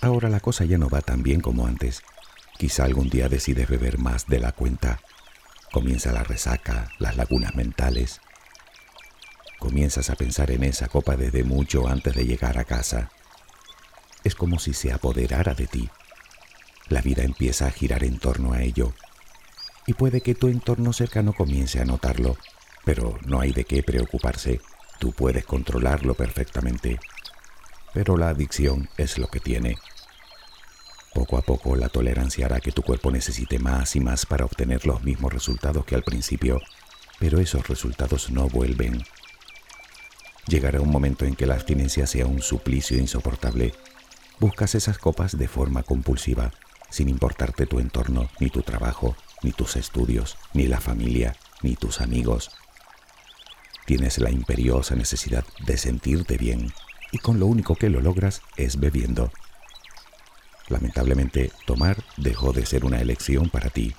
Ahora 0.00 0.28
la 0.28 0.40
cosa 0.40 0.64
ya 0.64 0.78
no 0.78 0.88
va 0.88 1.00
tan 1.00 1.22
bien 1.22 1.40
como 1.40 1.66
antes. 1.66 2.02
Quizá 2.58 2.84
algún 2.84 3.08
día 3.08 3.28
decides 3.28 3.68
beber 3.68 3.98
más 3.98 4.26
de 4.28 4.38
la 4.38 4.52
cuenta 4.52 5.00
Comienza 5.72 6.12
la 6.12 6.22
resaca, 6.22 6.90
las 6.98 7.16
lagunas 7.16 7.54
mentales. 7.54 8.20
Comienzas 9.58 10.10
a 10.10 10.16
pensar 10.16 10.50
en 10.50 10.64
esa 10.64 10.86
copa 10.86 11.16
desde 11.16 11.44
mucho 11.44 11.88
antes 11.88 12.14
de 12.14 12.26
llegar 12.26 12.58
a 12.58 12.64
casa. 12.64 13.10
Es 14.22 14.34
como 14.34 14.58
si 14.58 14.74
se 14.74 14.92
apoderara 14.92 15.54
de 15.54 15.66
ti. 15.66 15.88
La 16.90 17.00
vida 17.00 17.22
empieza 17.22 17.66
a 17.66 17.70
girar 17.70 18.04
en 18.04 18.18
torno 18.18 18.52
a 18.52 18.60
ello. 18.60 18.92
Y 19.86 19.94
puede 19.94 20.20
que 20.20 20.34
tu 20.34 20.48
entorno 20.48 20.92
cercano 20.92 21.32
comience 21.32 21.80
a 21.80 21.86
notarlo, 21.86 22.36
pero 22.84 23.18
no 23.24 23.40
hay 23.40 23.52
de 23.52 23.64
qué 23.64 23.82
preocuparse. 23.82 24.60
Tú 24.98 25.12
puedes 25.12 25.46
controlarlo 25.46 26.12
perfectamente. 26.12 27.00
Pero 27.94 28.18
la 28.18 28.28
adicción 28.28 28.90
es 28.98 29.16
lo 29.16 29.28
que 29.28 29.40
tiene. 29.40 29.78
Poco 31.14 31.36
a 31.36 31.42
poco 31.42 31.76
la 31.76 31.88
tolerancia 31.88 32.46
hará 32.46 32.60
que 32.60 32.72
tu 32.72 32.82
cuerpo 32.82 33.10
necesite 33.10 33.58
más 33.58 33.96
y 33.96 34.00
más 34.00 34.24
para 34.24 34.44
obtener 34.44 34.86
los 34.86 35.02
mismos 35.02 35.32
resultados 35.32 35.84
que 35.84 35.94
al 35.94 36.02
principio, 36.02 36.60
pero 37.18 37.38
esos 37.38 37.68
resultados 37.68 38.30
no 38.30 38.48
vuelven. 38.48 39.04
Llegará 40.46 40.80
un 40.80 40.90
momento 40.90 41.24
en 41.24 41.36
que 41.36 41.46
la 41.46 41.54
abstinencia 41.54 42.06
sea 42.06 42.26
un 42.26 42.42
suplicio 42.42 42.98
insoportable. 42.98 43.72
Buscas 44.40 44.74
esas 44.74 44.98
copas 44.98 45.38
de 45.38 45.48
forma 45.48 45.82
compulsiva, 45.82 46.50
sin 46.90 47.08
importarte 47.08 47.66
tu 47.66 47.78
entorno, 47.78 48.28
ni 48.40 48.50
tu 48.50 48.62
trabajo, 48.62 49.14
ni 49.42 49.52
tus 49.52 49.76
estudios, 49.76 50.36
ni 50.52 50.66
la 50.66 50.80
familia, 50.80 51.36
ni 51.62 51.76
tus 51.76 52.00
amigos. 52.00 52.50
Tienes 53.86 54.18
la 54.18 54.30
imperiosa 54.30 54.94
necesidad 54.94 55.44
de 55.66 55.76
sentirte 55.76 56.38
bien, 56.38 56.72
y 57.12 57.18
con 57.18 57.38
lo 57.38 57.46
único 57.46 57.76
que 57.76 57.90
lo 57.90 58.00
logras 58.00 58.42
es 58.56 58.80
bebiendo. 58.80 59.30
Lamentablemente, 60.72 61.52
tomar 61.66 62.02
dejó 62.16 62.54
de 62.54 62.64
ser 62.64 62.86
una 62.86 62.98
elección 62.98 63.50
para 63.50 63.68
ti. 63.68 63.94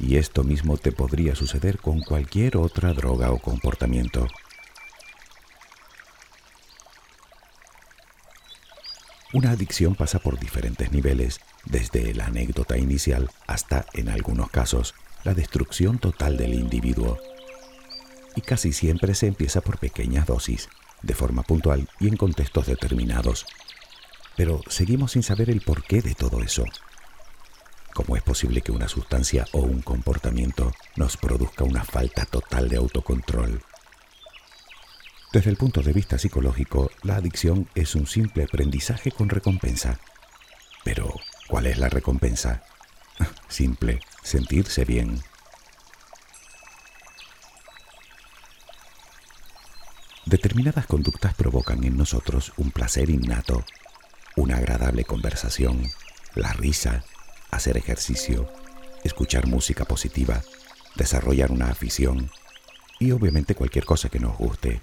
Y 0.00 0.16
esto 0.16 0.42
mismo 0.42 0.78
te 0.78 0.90
podría 0.90 1.36
suceder 1.36 1.78
con 1.78 2.00
cualquier 2.00 2.56
otra 2.56 2.92
droga 2.92 3.30
o 3.30 3.38
comportamiento. 3.38 4.26
Una 9.32 9.52
adicción 9.52 9.94
pasa 9.94 10.18
por 10.18 10.40
diferentes 10.40 10.90
niveles, 10.90 11.38
desde 11.64 12.12
la 12.14 12.26
anécdota 12.26 12.76
inicial 12.76 13.30
hasta, 13.46 13.86
en 13.92 14.08
algunos 14.08 14.50
casos, 14.50 14.96
la 15.22 15.34
destrucción 15.34 16.00
total 16.00 16.36
del 16.36 16.54
individuo. 16.54 17.16
Y 18.34 18.40
casi 18.40 18.72
siempre 18.72 19.14
se 19.14 19.28
empieza 19.28 19.60
por 19.60 19.78
pequeñas 19.78 20.26
dosis, 20.26 20.68
de 21.02 21.14
forma 21.14 21.44
puntual 21.44 21.88
y 22.00 22.08
en 22.08 22.16
contextos 22.16 22.66
determinados, 22.66 23.46
pero 24.36 24.60
seguimos 24.68 25.12
sin 25.12 25.22
saber 25.22 25.50
el 25.50 25.60
porqué 25.60 26.02
de 26.02 26.14
todo 26.14 26.42
eso. 26.42 26.64
¿Cómo 27.94 28.16
es 28.16 28.22
posible 28.22 28.60
que 28.60 28.72
una 28.72 28.88
sustancia 28.88 29.46
o 29.52 29.60
un 29.60 29.80
comportamiento 29.80 30.72
nos 30.96 31.16
produzca 31.16 31.64
una 31.64 31.84
falta 31.84 32.24
total 32.24 32.68
de 32.68 32.76
autocontrol? 32.76 33.62
Desde 35.32 35.50
el 35.50 35.56
punto 35.56 35.80
de 35.82 35.92
vista 35.92 36.18
psicológico, 36.18 36.90
la 37.02 37.16
adicción 37.16 37.68
es 37.74 37.94
un 37.94 38.06
simple 38.06 38.44
aprendizaje 38.44 39.10
con 39.10 39.28
recompensa. 39.28 39.98
Pero, 40.82 41.12
¿cuál 41.48 41.66
es 41.66 41.78
la 41.78 41.88
recompensa? 41.88 42.62
Simple, 43.48 44.00
sentirse 44.22 44.84
bien. 44.84 45.20
Determinadas 50.26 50.86
conductas 50.86 51.34
provocan 51.34 51.84
en 51.84 51.96
nosotros 51.96 52.52
un 52.56 52.70
placer 52.70 53.10
innato 53.10 53.64
una 54.36 54.56
agradable 54.56 55.04
conversación, 55.04 55.90
la 56.34 56.52
risa, 56.52 57.04
hacer 57.50 57.76
ejercicio, 57.76 58.48
escuchar 59.04 59.46
música 59.46 59.84
positiva, 59.84 60.42
desarrollar 60.96 61.52
una 61.52 61.68
afición 61.68 62.30
y 62.98 63.12
obviamente 63.12 63.54
cualquier 63.54 63.84
cosa 63.84 64.08
que 64.08 64.18
nos 64.18 64.36
guste. 64.36 64.80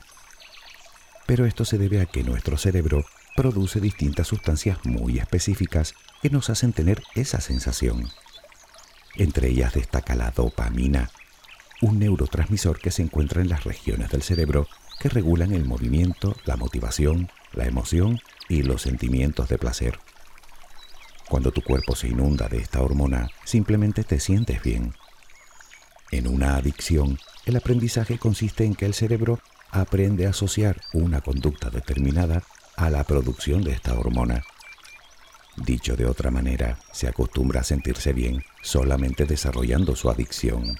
Pero 1.25 1.45
esto 1.45 1.65
se 1.65 1.77
debe 1.77 2.01
a 2.01 2.05
que 2.05 2.23
nuestro 2.23 2.57
cerebro 2.57 3.05
produce 3.35 3.79
distintas 3.79 4.27
sustancias 4.27 4.79
muy 4.83 5.19
específicas 5.19 5.95
que 6.21 6.29
nos 6.29 6.49
hacen 6.49 6.73
tener 6.73 7.01
esa 7.15 7.41
sensación. 7.41 8.09
Entre 9.15 9.49
ellas 9.49 9.73
destaca 9.73 10.15
la 10.15 10.31
dopamina, 10.31 11.11
un 11.81 11.99
neurotransmisor 11.99 12.79
que 12.79 12.91
se 12.91 13.01
encuentra 13.01 13.41
en 13.41 13.49
las 13.49 13.63
regiones 13.63 14.09
del 14.09 14.21
cerebro 14.21 14.67
que 15.01 15.09
regulan 15.09 15.51
el 15.51 15.65
movimiento, 15.65 16.37
la 16.45 16.57
motivación, 16.57 17.31
la 17.53 17.65
emoción 17.65 18.19
y 18.47 18.61
los 18.61 18.83
sentimientos 18.83 19.49
de 19.49 19.57
placer. 19.57 19.97
Cuando 21.27 21.51
tu 21.51 21.63
cuerpo 21.63 21.95
se 21.95 22.07
inunda 22.07 22.47
de 22.47 22.59
esta 22.59 22.81
hormona, 22.81 23.27
simplemente 23.43 24.03
te 24.03 24.19
sientes 24.19 24.61
bien. 24.61 24.93
En 26.11 26.27
una 26.27 26.55
adicción, 26.55 27.17
el 27.45 27.55
aprendizaje 27.55 28.19
consiste 28.19 28.63
en 28.63 28.75
que 28.75 28.85
el 28.85 28.93
cerebro 28.93 29.39
aprende 29.71 30.27
a 30.27 30.31
asociar 30.31 30.79
una 30.93 31.21
conducta 31.21 31.71
determinada 31.71 32.43
a 32.75 32.91
la 32.91 33.03
producción 33.03 33.63
de 33.63 33.71
esta 33.71 33.97
hormona. 33.97 34.43
Dicho 35.57 35.95
de 35.95 36.05
otra 36.05 36.29
manera, 36.29 36.77
se 36.91 37.07
acostumbra 37.07 37.61
a 37.61 37.63
sentirse 37.63 38.13
bien 38.13 38.43
solamente 38.61 39.25
desarrollando 39.25 39.95
su 39.95 40.11
adicción. 40.11 40.77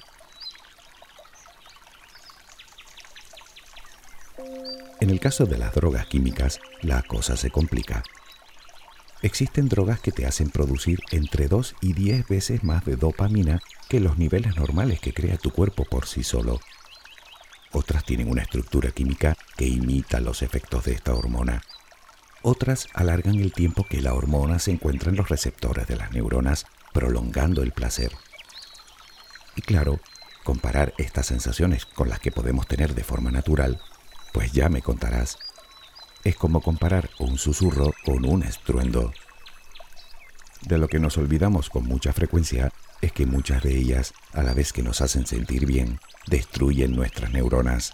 En 5.02 5.10
el 5.10 5.20
caso 5.20 5.48
de 5.48 5.58
las 5.58 5.74
drogas 5.74 6.06
químicas, 6.06 6.60
la 6.84 7.02
cosa 7.02 7.36
se 7.36 7.50
complica. 7.50 8.04
Existen 9.24 9.68
drogas 9.68 10.00
que 10.00 10.12
te 10.12 10.28
hacen 10.28 10.52
producir 10.52 11.00
entre 11.10 11.48
2 11.48 11.76
y 11.82 11.94
10 11.94 12.28
veces 12.28 12.64
más 12.64 12.86
de 12.86 12.98
dopamina 12.98 13.62
que 13.90 14.00
los 14.00 14.20
niveles 14.20 14.56
normales 14.58 15.00
que 15.00 15.12
crea 15.12 15.38
tu 15.38 15.50
cuerpo 15.50 15.86
por 15.86 16.06
sí 16.06 16.24
solo. 16.24 16.60
Otras 17.72 18.06
tienen 18.06 18.30
una 18.30 18.44
estructura 18.44 18.92
química 18.92 19.36
que 19.58 19.66
imita 19.66 20.20
los 20.20 20.44
efectos 20.44 20.86
de 20.86 20.94
esta 20.94 21.16
hormona. 21.16 21.64
Otras 22.44 22.88
alargan 22.94 23.40
el 23.40 23.54
tiempo 23.54 23.88
que 23.90 24.02
la 24.02 24.14
hormona 24.14 24.60
se 24.60 24.70
encuentra 24.70 25.10
en 25.10 25.16
los 25.18 25.30
receptores 25.30 25.88
de 25.88 25.96
las 25.96 26.12
neuronas, 26.12 26.68
prolongando 26.94 27.64
el 27.64 27.72
placer. 27.72 28.12
Y 29.56 29.64
claro, 29.64 30.00
comparar 30.44 30.94
estas 31.00 31.26
sensaciones 31.26 31.88
con 31.88 32.08
las 32.08 32.20
que 32.20 32.32
podemos 32.32 32.68
tener 32.68 32.94
de 32.94 33.04
forma 33.04 33.32
natural 33.32 33.82
pues 34.32 34.52
ya 34.52 34.70
me 34.70 34.82
contarás. 34.82 35.38
Es 36.24 36.36
como 36.36 36.62
comparar 36.62 37.10
un 37.20 37.38
susurro 37.38 37.94
con 38.06 38.26
un 38.26 38.44
estruendo. 38.44 39.12
De 40.62 40.78
lo 40.78 40.88
que 40.88 41.00
nos 41.00 41.18
olvidamos 41.18 41.70
con 41.70 41.86
mucha 41.86 42.14
frecuencia 42.14 42.72
es 43.02 43.12
que 43.12 43.26
muchas 43.26 43.64
de 43.64 43.76
ellas, 43.76 44.14
a 44.34 44.44
la 44.44 44.54
vez 44.54 44.74
que 44.74 44.84
nos 44.84 45.02
hacen 45.02 45.26
sentir 45.26 45.66
bien, 45.66 46.00
destruyen 46.28 46.96
nuestras 46.96 47.32
neuronas. 47.32 47.94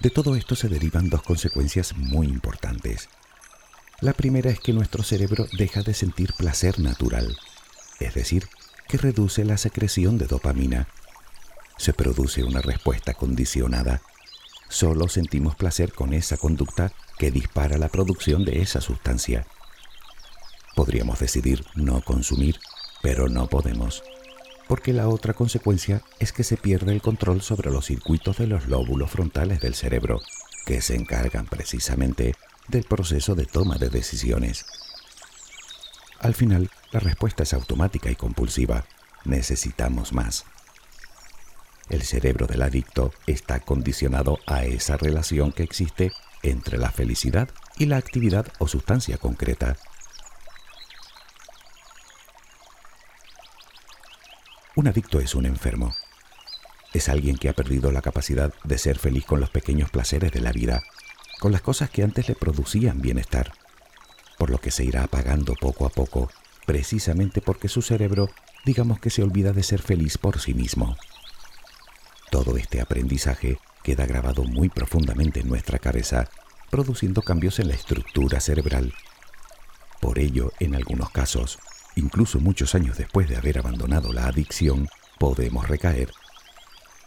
De 0.00 0.10
todo 0.10 0.36
esto 0.36 0.56
se 0.56 0.68
derivan 0.68 1.10
dos 1.10 1.22
consecuencias 1.22 1.94
muy 1.94 2.26
importantes. 2.26 3.08
La 4.00 4.14
primera 4.14 4.50
es 4.50 4.58
que 4.60 4.72
nuestro 4.72 5.02
cerebro 5.02 5.46
deja 5.58 5.82
de 5.82 5.92
sentir 5.92 6.32
placer 6.32 6.78
natural, 6.80 7.36
es 7.98 8.14
decir, 8.14 8.48
que 8.88 8.96
reduce 8.96 9.44
la 9.44 9.58
secreción 9.58 10.16
de 10.16 10.26
dopamina. 10.26 10.88
Se 11.80 11.94
produce 11.94 12.44
una 12.44 12.60
respuesta 12.60 13.14
condicionada. 13.14 14.02
Solo 14.68 15.08
sentimos 15.08 15.56
placer 15.56 15.94
con 15.94 16.12
esa 16.12 16.36
conducta 16.36 16.92
que 17.16 17.30
dispara 17.30 17.78
la 17.78 17.88
producción 17.88 18.44
de 18.44 18.60
esa 18.60 18.82
sustancia. 18.82 19.46
Podríamos 20.76 21.20
decidir 21.20 21.64
no 21.74 22.02
consumir, 22.02 22.60
pero 23.00 23.30
no 23.30 23.46
podemos, 23.46 24.02
porque 24.68 24.92
la 24.92 25.08
otra 25.08 25.32
consecuencia 25.32 26.02
es 26.18 26.34
que 26.34 26.44
se 26.44 26.58
pierde 26.58 26.92
el 26.92 27.00
control 27.00 27.40
sobre 27.40 27.70
los 27.70 27.86
circuitos 27.86 28.36
de 28.36 28.46
los 28.46 28.66
lóbulos 28.66 29.10
frontales 29.10 29.62
del 29.62 29.74
cerebro, 29.74 30.20
que 30.66 30.82
se 30.82 30.96
encargan 30.96 31.46
precisamente 31.46 32.34
del 32.68 32.84
proceso 32.84 33.34
de 33.34 33.46
toma 33.46 33.78
de 33.78 33.88
decisiones. 33.88 34.66
Al 36.18 36.34
final, 36.34 36.70
la 36.92 37.00
respuesta 37.00 37.44
es 37.44 37.54
automática 37.54 38.10
y 38.10 38.16
compulsiva. 38.16 38.84
Necesitamos 39.24 40.12
más. 40.12 40.44
El 41.90 42.02
cerebro 42.02 42.46
del 42.46 42.62
adicto 42.62 43.12
está 43.26 43.58
condicionado 43.58 44.38
a 44.46 44.64
esa 44.64 44.96
relación 44.96 45.50
que 45.50 45.64
existe 45.64 46.12
entre 46.44 46.78
la 46.78 46.92
felicidad 46.92 47.48
y 47.78 47.86
la 47.86 47.96
actividad 47.96 48.46
o 48.60 48.68
sustancia 48.68 49.18
concreta. 49.18 49.76
Un 54.76 54.86
adicto 54.86 55.18
es 55.18 55.34
un 55.34 55.46
enfermo. 55.46 55.92
Es 56.92 57.08
alguien 57.08 57.36
que 57.36 57.48
ha 57.48 57.54
perdido 57.54 57.90
la 57.90 58.02
capacidad 58.02 58.54
de 58.62 58.78
ser 58.78 58.96
feliz 58.96 59.24
con 59.24 59.40
los 59.40 59.50
pequeños 59.50 59.90
placeres 59.90 60.30
de 60.30 60.40
la 60.40 60.52
vida, 60.52 60.84
con 61.40 61.50
las 61.50 61.60
cosas 61.60 61.90
que 61.90 62.04
antes 62.04 62.28
le 62.28 62.36
producían 62.36 63.00
bienestar, 63.00 63.52
por 64.38 64.50
lo 64.50 64.58
que 64.58 64.70
se 64.70 64.84
irá 64.84 65.02
apagando 65.02 65.54
poco 65.60 65.86
a 65.86 65.90
poco, 65.90 66.30
precisamente 66.66 67.40
porque 67.40 67.68
su 67.68 67.82
cerebro, 67.82 68.30
digamos 68.64 69.00
que 69.00 69.10
se 69.10 69.24
olvida 69.24 69.52
de 69.52 69.64
ser 69.64 69.82
feliz 69.82 70.18
por 70.18 70.38
sí 70.38 70.54
mismo. 70.54 70.96
Todo 72.30 72.56
este 72.56 72.80
aprendizaje 72.80 73.58
queda 73.82 74.06
grabado 74.06 74.44
muy 74.44 74.68
profundamente 74.68 75.40
en 75.40 75.48
nuestra 75.48 75.80
cabeza, 75.80 76.28
produciendo 76.70 77.22
cambios 77.22 77.58
en 77.58 77.66
la 77.66 77.74
estructura 77.74 78.38
cerebral. 78.38 78.94
Por 80.00 80.20
ello, 80.20 80.52
en 80.60 80.76
algunos 80.76 81.10
casos, 81.10 81.58
incluso 81.96 82.38
muchos 82.38 82.76
años 82.76 82.96
después 82.96 83.28
de 83.28 83.36
haber 83.36 83.58
abandonado 83.58 84.12
la 84.12 84.26
adicción, 84.26 84.88
podemos 85.18 85.68
recaer. 85.68 86.12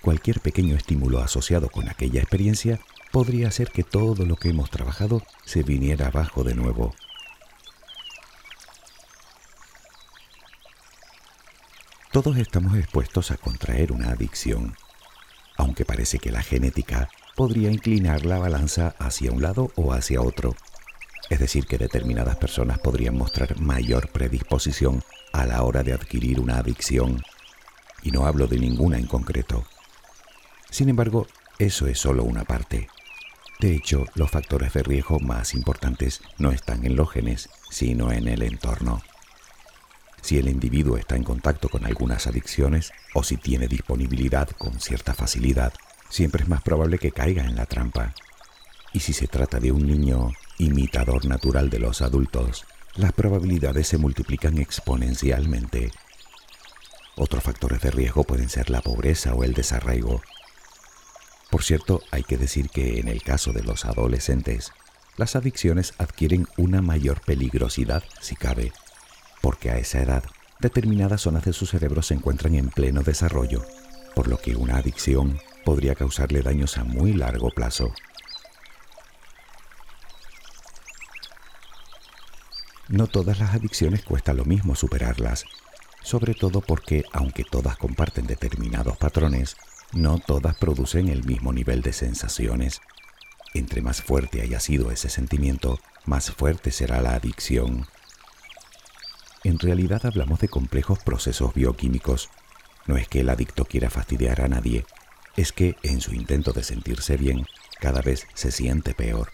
Cualquier 0.01 0.41
pequeño 0.41 0.75
estímulo 0.75 1.21
asociado 1.21 1.69
con 1.69 1.87
aquella 1.87 2.19
experiencia 2.19 2.81
podría 3.13 3.47
hacer 3.47 3.71
que 3.71 3.83
todo 3.83 4.25
lo 4.25 4.35
que 4.35 4.49
hemos 4.49 4.69
trabajado 4.69 5.23
se 5.45 5.63
viniera 5.63 6.07
abajo 6.07 6.43
de 6.43 6.53
nuevo. 6.53 6.93
Todos 12.11 12.37
estamos 12.37 12.75
expuestos 12.75 13.31
a 13.31 13.37
contraer 13.37 13.93
una 13.93 14.09
adicción 14.09 14.75
aunque 15.63 15.85
parece 15.85 16.19
que 16.19 16.31
la 16.31 16.43
genética 16.43 17.09
podría 17.35 17.71
inclinar 17.71 18.25
la 18.25 18.37
balanza 18.37 18.95
hacia 18.99 19.31
un 19.31 19.41
lado 19.41 19.71
o 19.75 19.93
hacia 19.93 20.21
otro. 20.21 20.55
Es 21.29 21.39
decir, 21.39 21.65
que 21.65 21.77
determinadas 21.77 22.35
personas 22.35 22.79
podrían 22.79 23.17
mostrar 23.17 23.57
mayor 23.59 24.09
predisposición 24.09 25.01
a 25.31 25.45
la 25.45 25.63
hora 25.63 25.81
de 25.81 25.93
adquirir 25.93 26.41
una 26.41 26.57
adicción. 26.57 27.23
Y 28.03 28.11
no 28.11 28.25
hablo 28.25 28.47
de 28.47 28.59
ninguna 28.59 28.97
en 28.97 29.07
concreto. 29.07 29.63
Sin 30.69 30.89
embargo, 30.89 31.27
eso 31.59 31.87
es 31.87 31.97
solo 31.97 32.25
una 32.25 32.43
parte. 32.43 32.89
De 33.61 33.73
hecho, 33.73 34.03
los 34.15 34.29
factores 34.29 34.73
de 34.73 34.83
riesgo 34.83 35.19
más 35.19 35.53
importantes 35.53 36.21
no 36.37 36.51
están 36.51 36.85
en 36.85 36.97
los 36.97 37.09
genes, 37.09 37.49
sino 37.69 38.11
en 38.11 38.27
el 38.27 38.43
entorno. 38.43 39.01
Si 40.23 40.37
el 40.37 40.47
individuo 40.47 40.95
está 40.95 41.17
en 41.17 41.25
contacto 41.25 41.67
con 41.67 41.85
algunas 41.85 42.27
adicciones 42.27 42.93
o 43.13 43.23
si 43.23 43.35
tiene 43.35 43.67
disponibilidad 43.67 44.49
con 44.51 44.79
cierta 44.79 45.13
facilidad, 45.13 45.73
siempre 46.09 46.43
es 46.43 46.49
más 46.49 46.61
probable 46.61 46.97
que 46.97 47.11
caiga 47.11 47.43
en 47.43 47.57
la 47.57 47.65
trampa. 47.65 48.13
Y 48.93 49.01
si 49.01 49.11
se 49.11 49.27
trata 49.27 49.59
de 49.59 49.73
un 49.73 49.85
niño 49.85 50.31
imitador 50.59 51.25
natural 51.25 51.69
de 51.69 51.79
los 51.79 52.01
adultos, 52.01 52.63
las 52.95 53.11
probabilidades 53.11 53.89
se 53.89 53.97
multiplican 53.97 54.59
exponencialmente. 54.59 55.91
Otros 57.17 57.43
factores 57.43 57.81
de 57.81 57.91
riesgo 57.91 58.23
pueden 58.23 58.47
ser 58.47 58.69
la 58.69 58.79
pobreza 58.79 59.33
o 59.33 59.43
el 59.43 59.53
desarraigo. 59.53 60.21
Por 61.51 61.63
cierto, 61.63 62.01
hay 62.11 62.23
que 62.23 62.37
decir 62.37 62.69
que 62.69 63.01
en 63.01 63.09
el 63.09 63.23
caso 63.23 63.51
de 63.51 63.63
los 63.63 63.83
adolescentes, 63.83 64.71
las 65.17 65.35
adicciones 65.35 65.93
adquieren 65.97 66.47
una 66.55 66.81
mayor 66.81 67.19
peligrosidad 67.19 68.03
si 68.21 68.37
cabe 68.37 68.71
porque 69.43 69.71
a 69.71 69.77
esa 69.77 70.01
edad 70.01 70.23
determinadas 70.61 71.19
zonas 71.19 71.43
de 71.43 71.51
su 71.51 71.65
cerebro 71.65 72.01
se 72.01 72.13
encuentran 72.13 72.55
en 72.55 72.69
pleno 72.69 73.03
desarrollo, 73.03 73.65
por 74.15 74.29
lo 74.29 74.37
que 74.37 74.55
una 74.55 74.77
adicción 74.77 75.37
podría 75.65 75.95
causarle 75.95 76.41
daños 76.41 76.77
a 76.77 76.85
muy 76.85 77.11
largo 77.11 77.49
plazo. 77.49 77.93
No 82.87 83.07
todas 83.07 83.37
las 83.37 83.53
adicciones 83.53 84.03
cuesta 84.03 84.33
lo 84.33 84.45
mismo 84.45 84.75
superarlas, 84.75 85.43
sobre 86.01 86.35
todo 86.35 86.61
porque, 86.61 87.03
aunque 87.11 87.43
todas 87.43 87.75
comparten 87.75 88.25
determinados 88.25 88.95
patrones, 88.95 89.57
no 89.91 90.19
todas 90.19 90.55
producen 90.55 91.09
el 91.09 91.25
mismo 91.25 91.51
nivel 91.51 91.81
de 91.81 91.91
sensaciones. 91.91 92.79
Entre 93.53 93.81
más 93.81 94.01
fuerte 94.01 94.41
haya 94.41 94.61
sido 94.61 94.89
ese 94.89 95.09
sentimiento, 95.09 95.79
más 96.05 96.31
fuerte 96.31 96.71
será 96.71 97.01
la 97.01 97.15
adicción 97.15 97.85
en 99.43 99.59
realidad 99.59 100.05
hablamos 100.05 100.39
de 100.39 100.47
complejos 100.47 100.99
procesos 100.99 101.53
bioquímicos. 101.53 102.29
No 102.87 102.97
es 102.97 103.07
que 103.07 103.21
el 103.21 103.29
adicto 103.29 103.65
quiera 103.65 103.89
fastidiar 103.89 104.41
a 104.41 104.47
nadie, 104.47 104.85
es 105.35 105.51
que 105.51 105.75
en 105.83 106.01
su 106.01 106.13
intento 106.13 106.53
de 106.53 106.63
sentirse 106.63 107.17
bien, 107.17 107.45
cada 107.79 108.01
vez 108.01 108.25
se 108.33 108.51
siente 108.51 108.93
peor. 108.93 109.31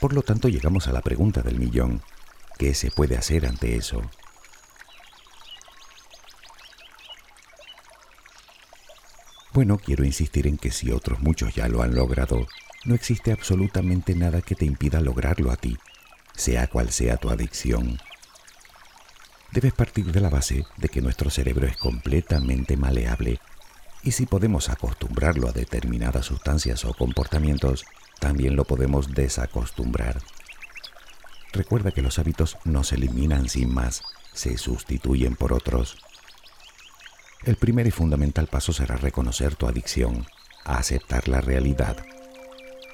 Por 0.00 0.14
lo 0.14 0.22
tanto, 0.22 0.48
llegamos 0.48 0.88
a 0.88 0.92
la 0.92 1.02
pregunta 1.02 1.42
del 1.42 1.58
millón. 1.58 2.02
¿Qué 2.58 2.74
se 2.74 2.90
puede 2.90 3.16
hacer 3.16 3.46
ante 3.46 3.76
eso? 3.76 4.02
Bueno, 9.52 9.78
quiero 9.78 10.04
insistir 10.04 10.46
en 10.46 10.56
que 10.56 10.70
si 10.70 10.90
otros 10.90 11.20
muchos 11.20 11.54
ya 11.54 11.68
lo 11.68 11.82
han 11.82 11.94
logrado, 11.94 12.46
no 12.84 12.94
existe 12.94 13.32
absolutamente 13.32 14.14
nada 14.14 14.42
que 14.42 14.54
te 14.54 14.64
impida 14.64 15.00
lograrlo 15.00 15.50
a 15.52 15.56
ti, 15.56 15.76
sea 16.34 16.66
cual 16.66 16.90
sea 16.90 17.16
tu 17.18 17.30
adicción 17.30 17.98
debes 19.54 19.72
partir 19.72 20.10
de 20.10 20.20
la 20.20 20.30
base 20.30 20.66
de 20.78 20.88
que 20.88 21.00
nuestro 21.00 21.30
cerebro 21.30 21.68
es 21.68 21.76
completamente 21.76 22.76
maleable 22.76 23.38
y 24.02 24.10
si 24.10 24.26
podemos 24.26 24.68
acostumbrarlo 24.68 25.48
a 25.48 25.52
determinadas 25.52 26.26
sustancias 26.26 26.84
o 26.84 26.92
comportamientos, 26.92 27.84
también 28.18 28.56
lo 28.56 28.64
podemos 28.64 29.14
desacostumbrar. 29.14 30.20
Recuerda 31.52 31.92
que 31.92 32.02
los 32.02 32.18
hábitos 32.18 32.58
no 32.64 32.82
se 32.82 32.96
eliminan 32.96 33.48
sin 33.48 33.72
más, 33.72 34.02
se 34.32 34.58
sustituyen 34.58 35.36
por 35.36 35.52
otros. 35.52 35.98
El 37.44 37.54
primer 37.54 37.86
y 37.86 37.92
fundamental 37.92 38.48
paso 38.48 38.72
será 38.72 38.96
reconocer 38.96 39.54
tu 39.54 39.68
adicción, 39.68 40.26
aceptar 40.64 41.28
la 41.28 41.40
realidad. 41.40 41.96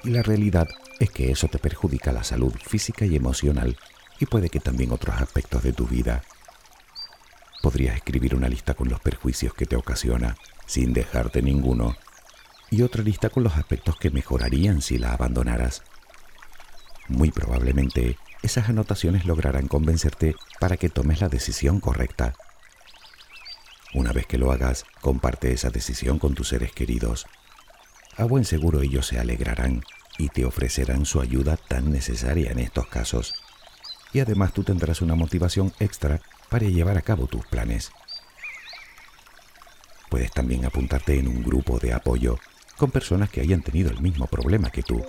Y 0.03 0.11
la 0.11 0.21
realidad 0.21 0.67
es 0.99 1.09
que 1.09 1.31
eso 1.31 1.47
te 1.47 1.57
perjudica 1.57 2.11
la 2.11 2.23
salud 2.23 2.53
física 2.53 3.05
y 3.05 3.15
emocional 3.15 3.77
y 4.19 4.27
puede 4.27 4.49
que 4.49 4.59
también 4.59 4.91
otros 4.91 5.19
aspectos 5.19 5.63
de 5.63 5.73
tu 5.73 5.87
vida. 5.87 6.21
Podrías 7.61 7.95
escribir 7.95 8.35
una 8.35 8.49
lista 8.49 8.73
con 8.73 8.89
los 8.89 8.99
perjuicios 8.99 9.53
que 9.53 9.65
te 9.65 9.75
ocasiona, 9.75 10.35
sin 10.65 10.93
dejarte 10.93 11.41
ninguno, 11.41 11.95
y 12.71 12.81
otra 12.81 13.03
lista 13.03 13.29
con 13.29 13.43
los 13.43 13.55
aspectos 13.57 13.97
que 13.97 14.09
mejorarían 14.09 14.81
si 14.81 14.97
la 14.97 15.13
abandonaras. 15.13 15.83
Muy 17.07 17.29
probablemente 17.31 18.17
esas 18.41 18.69
anotaciones 18.69 19.25
lograrán 19.25 19.67
convencerte 19.67 20.35
para 20.59 20.77
que 20.77 20.89
tomes 20.89 21.21
la 21.21 21.29
decisión 21.29 21.79
correcta. 21.79 22.33
Una 23.93 24.13
vez 24.13 24.25
que 24.25 24.37
lo 24.37 24.51
hagas, 24.51 24.85
comparte 25.01 25.51
esa 25.51 25.69
decisión 25.69 26.17
con 26.17 26.33
tus 26.33 26.47
seres 26.47 26.71
queridos. 26.71 27.27
A 28.17 28.23
buen 28.23 28.45
seguro 28.45 28.81
ellos 28.81 29.05
se 29.05 29.19
alegrarán 29.19 29.83
y 30.17 30.29
te 30.29 30.45
ofrecerán 30.45 31.05
su 31.05 31.21
ayuda 31.21 31.57
tan 31.57 31.91
necesaria 31.91 32.51
en 32.51 32.59
estos 32.59 32.87
casos. 32.87 33.33
Y 34.13 34.19
además 34.19 34.53
tú 34.53 34.63
tendrás 34.63 35.01
una 35.01 35.15
motivación 35.15 35.73
extra 35.79 36.21
para 36.51 36.67
llevar 36.67 36.97
a 36.97 37.01
cabo 37.01 37.27
tus 37.27 37.45
planes. 37.45 37.93
Puedes 40.09 40.31
también 40.31 40.65
apuntarte 40.65 41.17
en 41.17 41.29
un 41.29 41.41
grupo 41.41 41.79
de 41.79 41.93
apoyo 41.93 42.37
con 42.75 42.91
personas 42.91 43.29
que 43.29 43.39
hayan 43.39 43.61
tenido 43.61 43.89
el 43.89 44.01
mismo 44.01 44.27
problema 44.27 44.69
que 44.69 44.83
tú. 44.83 45.01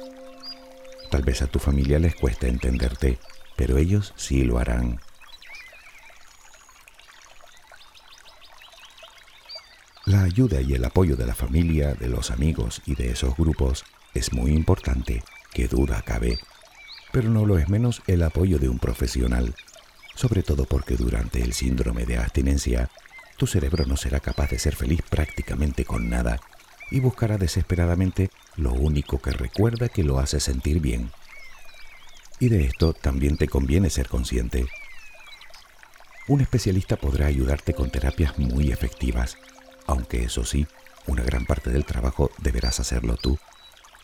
Tal 1.11 1.23
vez 1.23 1.43
a 1.43 1.49
tu 1.49 1.59
familia 1.59 1.99
les 1.99 2.15
cueste 2.15 2.47
entenderte, 2.47 3.19
pero 3.57 3.77
ellos 3.77 4.15
sí 4.17 4.45
lo 4.45 4.59
harán. 4.59 5.01
La 10.07 10.23
ayuda 10.23 10.61
y 10.61 10.75
el 10.75 10.85
apoyo 10.85 11.17
de 11.17 11.27
la 11.27 11.35
familia, 11.35 11.95
de 11.95 12.07
los 12.07 12.31
amigos 12.31 12.83
y 12.87 12.95
de 12.95 13.11
esos 13.11 13.37
grupos 13.37 13.85
es 14.15 14.33
muy 14.33 14.53
importante, 14.53 15.25
que 15.53 15.67
duda 15.67 16.03
cabe, 16.03 16.39
pero 17.11 17.31
no 17.31 17.47
lo 17.47 17.59
es 17.59 17.69
menos 17.69 18.01
el 18.07 18.23
apoyo 18.23 18.61
de 18.61 18.69
un 18.69 18.79
profesional, 18.79 19.57
sobre 20.15 20.43
todo 20.43 20.65
porque 20.67 20.97
durante 20.97 21.43
el 21.43 21.53
síndrome 21.53 22.05
de 22.05 22.19
abstinencia 22.19 22.91
tu 23.37 23.47
cerebro 23.47 23.87
no 23.87 23.97
será 23.97 24.21
capaz 24.21 24.51
de 24.51 24.59
ser 24.59 24.77
feliz 24.77 25.01
prácticamente 25.09 25.85
con 25.85 26.09
nada 26.11 26.41
y 26.91 27.01
buscará 27.01 27.39
desesperadamente 27.39 28.31
lo 28.57 28.73
único 28.73 29.21
que 29.21 29.31
recuerda 29.31 29.89
que 29.89 30.05
lo 30.05 30.19
hace 30.19 30.41
sentir 30.41 30.81
bien. 30.81 31.11
Y 32.39 32.49
de 32.49 32.67
esto 32.67 32.93
también 32.93 33.37
te 33.37 33.49
conviene 33.49 33.89
ser 33.89 34.09
consciente. 34.09 34.67
Un 36.29 36.41
especialista 36.41 36.97
podrá 36.97 37.27
ayudarte 37.27 37.73
con 37.73 37.91
terapias 37.91 38.39
muy 38.39 38.71
efectivas, 38.71 39.37
aunque 39.87 40.25
eso 40.25 40.45
sí, 40.45 40.67
una 41.07 41.23
gran 41.25 41.47
parte 41.47 41.71
del 41.71 41.85
trabajo 41.85 42.31
deberás 42.39 42.79
hacerlo 42.79 43.17
tú, 43.17 43.39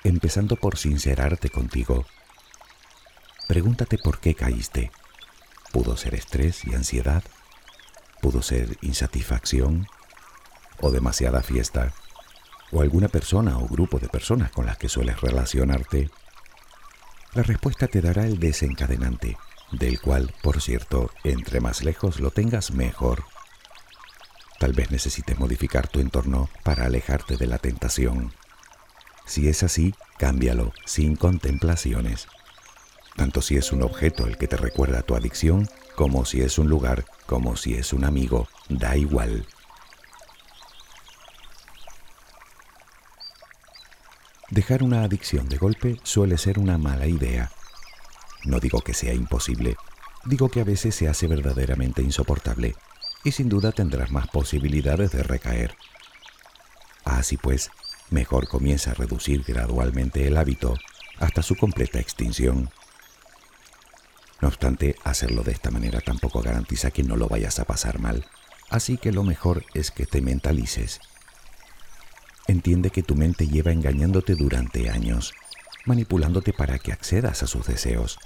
empezando 0.02 0.56
por 0.56 0.78
sincerarte 0.78 1.50
contigo. 1.50 2.06
Pregúntate 3.46 3.98
por 3.98 4.18
qué 4.18 4.34
caíste. 4.34 4.90
¿Pudo 5.72 5.96
ser 5.96 6.14
estrés 6.14 6.64
y 6.64 6.74
ansiedad? 6.74 7.22
¿Pudo 8.20 8.42
ser 8.42 8.78
insatisfacción? 8.80 9.86
¿O 10.80 10.90
demasiada 10.90 11.42
fiesta? 11.42 11.92
¿O 12.72 12.80
alguna 12.80 13.08
persona 13.08 13.58
o 13.58 13.68
grupo 13.68 13.98
de 13.98 14.08
personas 14.08 14.50
con 14.50 14.66
las 14.66 14.78
que 14.78 14.88
sueles 14.88 15.20
relacionarte? 15.20 16.10
La 17.34 17.42
respuesta 17.42 17.86
te 17.86 18.00
dará 18.00 18.24
el 18.24 18.38
desencadenante, 18.38 19.36
del 19.72 20.00
cual, 20.00 20.34
por 20.42 20.60
cierto, 20.62 21.10
entre 21.24 21.60
más 21.60 21.82
lejos 21.82 22.20
lo 22.20 22.30
tengas 22.30 22.70
mejor. 22.70 23.24
Tal 24.58 24.72
vez 24.72 24.90
necesites 24.90 25.38
modificar 25.38 25.86
tu 25.88 26.00
entorno 26.00 26.48
para 26.64 26.86
alejarte 26.86 27.36
de 27.36 27.46
la 27.46 27.58
tentación. 27.58 28.32
Si 29.26 29.48
es 29.48 29.62
así, 29.62 29.94
cámbialo 30.18 30.72
sin 30.86 31.14
contemplaciones. 31.14 32.26
Tanto 33.18 33.42
si 33.42 33.56
es 33.56 33.72
un 33.72 33.82
objeto 33.82 34.28
el 34.28 34.36
que 34.38 34.46
te 34.46 34.56
recuerda 34.56 35.02
tu 35.02 35.16
adicción, 35.16 35.68
como 35.96 36.24
si 36.24 36.40
es 36.40 36.56
un 36.56 36.68
lugar, 36.68 37.04
como 37.26 37.56
si 37.56 37.74
es 37.74 37.92
un 37.92 38.04
amigo, 38.04 38.46
da 38.68 38.96
igual. 38.96 39.44
Dejar 44.50 44.84
una 44.84 45.02
adicción 45.02 45.48
de 45.48 45.56
golpe 45.56 45.96
suele 46.04 46.38
ser 46.38 46.60
una 46.60 46.78
mala 46.78 47.08
idea. 47.08 47.50
No 48.44 48.60
digo 48.60 48.82
que 48.82 48.94
sea 48.94 49.14
imposible, 49.14 49.76
digo 50.24 50.48
que 50.48 50.60
a 50.60 50.64
veces 50.64 50.94
se 50.94 51.08
hace 51.08 51.26
verdaderamente 51.26 52.02
insoportable 52.02 52.76
y 53.24 53.32
sin 53.32 53.48
duda 53.48 53.72
tendrás 53.72 54.12
más 54.12 54.28
posibilidades 54.28 55.10
de 55.10 55.24
recaer. 55.24 55.74
Así 57.04 57.36
pues, 57.36 57.72
mejor 58.10 58.46
comienza 58.46 58.92
a 58.92 58.94
reducir 58.94 59.42
gradualmente 59.42 60.24
el 60.28 60.36
hábito 60.36 60.76
hasta 61.18 61.42
su 61.42 61.56
completa 61.56 61.98
extinción. 61.98 62.70
No 64.40 64.48
obstante, 64.48 64.94
hacerlo 65.04 65.42
de 65.42 65.52
esta 65.52 65.70
manera 65.70 66.00
tampoco 66.00 66.40
garantiza 66.40 66.90
que 66.90 67.02
no 67.02 67.16
lo 67.16 67.28
vayas 67.28 67.58
a 67.58 67.64
pasar 67.64 67.98
mal, 67.98 68.26
así 68.70 68.96
que 68.96 69.12
lo 69.12 69.24
mejor 69.24 69.64
es 69.74 69.90
que 69.90 70.06
te 70.06 70.20
mentalices. 70.20 71.00
Entiende 72.46 72.90
que 72.90 73.02
tu 73.02 73.14
mente 73.14 73.48
lleva 73.48 73.72
engañándote 73.72 74.34
durante 74.34 74.90
años, 74.90 75.34
manipulándote 75.84 76.52
para 76.52 76.78
que 76.78 76.92
accedas 76.92 77.42
a 77.42 77.46
sus 77.46 77.66
deseos. 77.66 78.18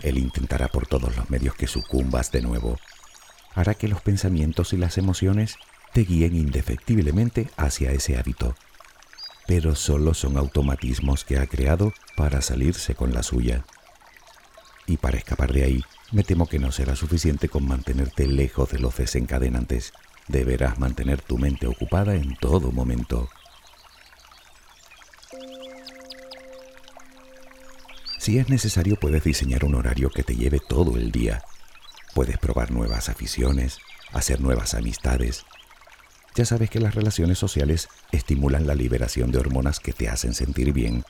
Él 0.00 0.18
intentará 0.18 0.68
por 0.68 0.86
todos 0.86 1.16
los 1.16 1.30
medios 1.30 1.54
que 1.54 1.66
sucumbas 1.66 2.30
de 2.32 2.42
nuevo, 2.42 2.78
hará 3.54 3.74
que 3.74 3.88
los 3.88 4.00
pensamientos 4.02 4.72
y 4.72 4.76
las 4.76 4.98
emociones 4.98 5.56
te 5.92 6.02
guíen 6.02 6.36
indefectiblemente 6.36 7.50
hacia 7.56 7.92
ese 7.92 8.18
hábito. 8.18 8.54
Pero 9.46 9.74
solo 9.74 10.12
son 10.14 10.36
automatismos 10.36 11.24
que 11.24 11.38
ha 11.38 11.46
creado 11.46 11.92
para 12.16 12.42
salirse 12.42 12.94
con 12.94 13.14
la 13.14 13.22
suya. 13.22 13.64
Y 14.88 14.96
para 14.96 15.18
escapar 15.18 15.52
de 15.52 15.62
ahí, 15.62 15.84
me 16.10 16.24
temo 16.24 16.48
que 16.48 16.58
no 16.58 16.72
será 16.72 16.96
suficiente 16.96 17.48
con 17.48 17.68
mantenerte 17.68 18.26
lejos 18.26 18.70
de 18.70 18.80
los 18.80 18.96
desencadenantes. 18.96 19.92
Deberás 20.26 20.80
mantener 20.80 21.22
tu 21.22 21.38
mente 21.38 21.68
ocupada 21.68 22.16
en 22.16 22.34
todo 22.36 22.72
momento. 22.72 23.28
Si 28.18 28.38
es 28.38 28.48
necesario, 28.48 28.96
puedes 28.96 29.22
diseñar 29.22 29.64
un 29.64 29.76
horario 29.76 30.10
que 30.10 30.24
te 30.24 30.34
lleve 30.34 30.58
todo 30.66 30.96
el 30.96 31.12
día 31.12 31.44
Puedes 32.18 32.38
probar 32.38 32.72
nuevas 32.72 33.08
aficiones, 33.08 33.78
hacer 34.12 34.40
nuevas 34.40 34.74
amistades. 34.74 35.44
Ya 36.34 36.44
sabes 36.44 36.68
que 36.68 36.80
las 36.80 36.96
relaciones 36.96 37.38
sociales 37.38 37.88
estimulan 38.10 38.66
la 38.66 38.74
liberación 38.74 39.30
de 39.30 39.38
hormonas 39.38 39.78
que 39.78 39.92
te 39.92 40.08
hacen 40.08 40.34
sentir 40.34 40.72
bien, 40.72 41.04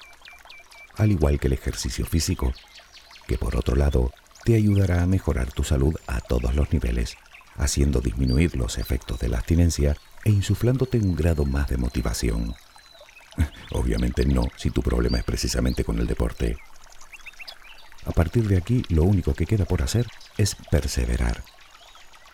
al 0.97 1.11
igual 1.11 1.41
que 1.41 1.47
el 1.47 1.55
ejercicio 1.55 2.05
físico, 2.05 2.53
que 3.29 3.39
por 3.39 3.55
otro 3.55 3.77
lado 3.77 4.13
te 4.45 4.57
ayudará 4.57 5.03
a 5.03 5.07
mejorar 5.07 5.53
tu 5.53 5.63
salud 5.63 5.95
a 6.07 6.21
todos 6.21 6.55
los 6.55 6.73
niveles, 6.73 7.17
haciendo 7.57 8.01
disminuir 8.01 8.57
los 8.57 8.79
efectos 8.79 9.21
de 9.21 9.29
la 9.29 9.37
abstinencia 9.37 9.97
e 10.25 10.31
insuflándote 10.31 10.99
un 10.99 11.15
grado 11.15 11.45
más 11.45 11.69
de 11.69 11.77
motivación. 11.77 12.57
Obviamente 13.71 14.25
no 14.25 14.49
si 14.57 14.71
tu 14.71 14.83
problema 14.83 15.19
es 15.19 15.25
precisamente 15.25 15.85
con 15.85 15.99
el 15.99 16.07
deporte. 16.07 16.57
A 18.07 18.13
partir 18.13 18.49
de 18.49 18.57
aquí, 18.57 18.83
lo 18.89 19.05
único 19.05 19.35
que 19.35 19.45
queda 19.45 19.67
por 19.67 19.83
hacer 19.83 20.07
es 20.39 20.57
perseverar. 20.71 21.45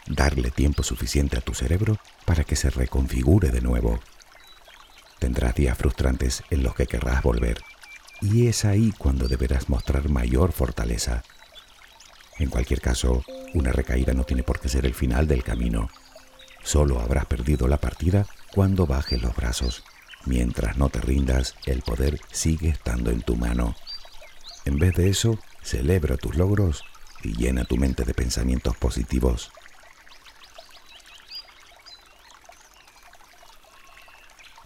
Darle 0.06 0.52
tiempo 0.52 0.84
suficiente 0.84 1.36
a 1.36 1.40
tu 1.40 1.54
cerebro 1.54 1.98
para 2.24 2.44
que 2.44 2.54
se 2.54 2.70
reconfigure 2.70 3.50
de 3.50 3.60
nuevo. 3.60 3.98
Tendrás 5.18 5.56
días 5.56 5.76
frustrantes 5.76 6.44
en 6.50 6.62
los 6.62 6.76
que 6.76 6.86
querrás 6.86 7.22
volver, 7.22 7.62
y 8.20 8.46
es 8.48 8.64
ahí 8.64 8.92
cuando 8.96 9.28
deberás 9.28 9.68
mostrar 9.68 10.08
mayor 10.08 10.52
fortaleza. 10.52 11.22
En 12.38 12.50
cualquier 12.50 12.80
caso, 12.80 13.24
una 13.54 13.72
recaída 13.72 14.12
no 14.14 14.24
tiene 14.24 14.42
por 14.42 14.60
qué 14.60 14.68
ser 14.68 14.86
el 14.86 14.94
final 14.94 15.26
del 15.26 15.44
camino. 15.44 15.90
Solo 16.62 17.00
habrás 17.00 17.26
perdido 17.26 17.68
la 17.68 17.78
partida 17.78 18.26
cuando 18.52 18.86
bajes 18.86 19.22
los 19.22 19.36
brazos. 19.36 19.84
Mientras 20.26 20.76
no 20.78 20.88
te 20.88 21.00
rindas, 21.00 21.54
el 21.66 21.82
poder 21.82 22.18
sigue 22.32 22.70
estando 22.70 23.10
en 23.10 23.22
tu 23.22 23.36
mano. 23.36 23.76
En 24.64 24.78
vez 24.78 24.94
de 24.94 25.10
eso, 25.10 25.38
Celebra 25.64 26.18
tus 26.18 26.36
logros 26.36 26.84
y 27.22 27.32
llena 27.32 27.64
tu 27.64 27.78
mente 27.78 28.04
de 28.04 28.12
pensamientos 28.12 28.76
positivos. 28.76 29.50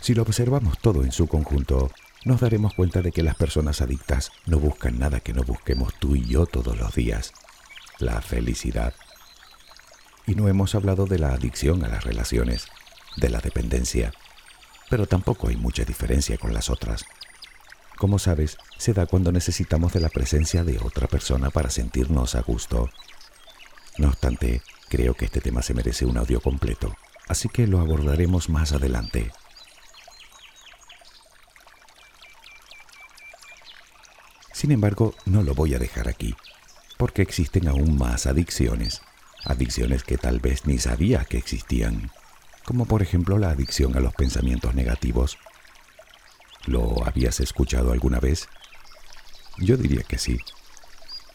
Si 0.00 0.12
lo 0.12 0.22
observamos 0.22 0.76
todo 0.80 1.04
en 1.04 1.12
su 1.12 1.28
conjunto, 1.28 1.92
nos 2.28 2.42
daremos 2.42 2.74
cuenta 2.74 3.00
de 3.00 3.10
que 3.10 3.22
las 3.22 3.36
personas 3.36 3.80
adictas 3.80 4.32
no 4.44 4.58
buscan 4.58 4.98
nada 4.98 5.20
que 5.20 5.32
no 5.32 5.44
busquemos 5.44 5.94
tú 5.98 6.14
y 6.14 6.26
yo 6.26 6.44
todos 6.44 6.76
los 6.76 6.94
días, 6.94 7.32
la 8.00 8.20
felicidad. 8.20 8.92
Y 10.26 10.34
no 10.34 10.46
hemos 10.46 10.74
hablado 10.74 11.06
de 11.06 11.18
la 11.18 11.32
adicción 11.32 11.82
a 11.86 11.88
las 11.88 12.04
relaciones, 12.04 12.66
de 13.16 13.30
la 13.30 13.40
dependencia, 13.40 14.12
pero 14.90 15.06
tampoco 15.06 15.48
hay 15.48 15.56
mucha 15.56 15.86
diferencia 15.86 16.36
con 16.36 16.52
las 16.52 16.68
otras. 16.68 17.06
Como 17.96 18.18
sabes, 18.18 18.58
se 18.76 18.92
da 18.92 19.06
cuando 19.06 19.32
necesitamos 19.32 19.94
de 19.94 20.00
la 20.00 20.10
presencia 20.10 20.64
de 20.64 20.78
otra 20.80 21.08
persona 21.08 21.48
para 21.48 21.70
sentirnos 21.70 22.34
a 22.34 22.42
gusto. 22.42 22.90
No 23.96 24.08
obstante, 24.08 24.60
creo 24.90 25.14
que 25.14 25.24
este 25.24 25.40
tema 25.40 25.62
se 25.62 25.72
merece 25.72 26.04
un 26.04 26.18
audio 26.18 26.42
completo, 26.42 26.94
así 27.26 27.48
que 27.48 27.66
lo 27.66 27.80
abordaremos 27.80 28.50
más 28.50 28.72
adelante. 28.72 29.32
Sin 34.58 34.72
embargo, 34.72 35.14
no 35.24 35.44
lo 35.44 35.54
voy 35.54 35.74
a 35.74 35.78
dejar 35.78 36.08
aquí, 36.08 36.34
porque 36.96 37.22
existen 37.22 37.68
aún 37.68 37.96
más 37.96 38.26
adicciones, 38.26 39.02
adicciones 39.44 40.02
que 40.02 40.18
tal 40.18 40.40
vez 40.40 40.66
ni 40.66 40.78
sabía 40.78 41.24
que 41.24 41.38
existían, 41.38 42.10
como 42.64 42.84
por 42.84 43.00
ejemplo 43.00 43.38
la 43.38 43.50
adicción 43.50 43.96
a 43.96 44.00
los 44.00 44.14
pensamientos 44.14 44.74
negativos 44.74 45.38
¿Lo 46.66 47.06
habías 47.06 47.38
escuchado 47.38 47.92
alguna 47.92 48.18
vez? 48.18 48.48
Yo 49.58 49.76
diría 49.76 50.02
que 50.02 50.18
sí. 50.18 50.40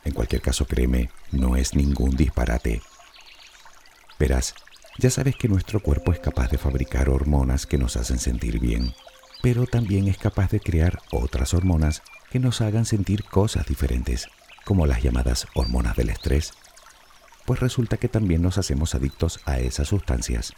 En 0.04 0.12
cualquier 0.12 0.42
caso, 0.42 0.66
créeme, 0.66 1.10
no 1.32 1.56
es 1.56 1.76
ningún 1.76 2.18
disparate. 2.18 2.82
Verás, 4.20 4.54
ya 4.98 5.10
sabes 5.10 5.38
que 5.38 5.48
nuestro 5.48 5.80
cuerpo 5.80 6.12
es 6.12 6.20
capaz 6.20 6.52
de 6.52 6.58
fabricar 6.58 7.08
hormonas 7.08 7.66
que 7.66 7.78
nos 7.78 7.96
hacen 7.96 8.20
sentir 8.20 8.60
bien, 8.60 8.94
pero 9.42 9.66
también 9.66 10.10
es 10.10 10.18
capaz 10.18 10.52
de 10.52 10.60
crear 10.60 11.02
otras 11.10 11.54
hormonas 11.54 12.02
que 12.34 12.40
nos 12.40 12.62
hagan 12.62 12.86
sentir 12.86 13.26
cosas 13.26 13.68
diferentes, 13.68 14.28
como 14.66 14.88
las 14.88 15.04
llamadas 15.04 15.46
hormonas 15.54 15.96
del 15.96 16.10
estrés. 16.10 16.54
Pues 17.46 17.60
resulta 17.60 17.98
que 17.98 18.10
también 18.10 18.42
nos 18.42 18.58
hacemos 18.58 18.96
adictos 18.96 19.40
a 19.46 19.60
esas 19.60 19.90
sustancias. 19.90 20.54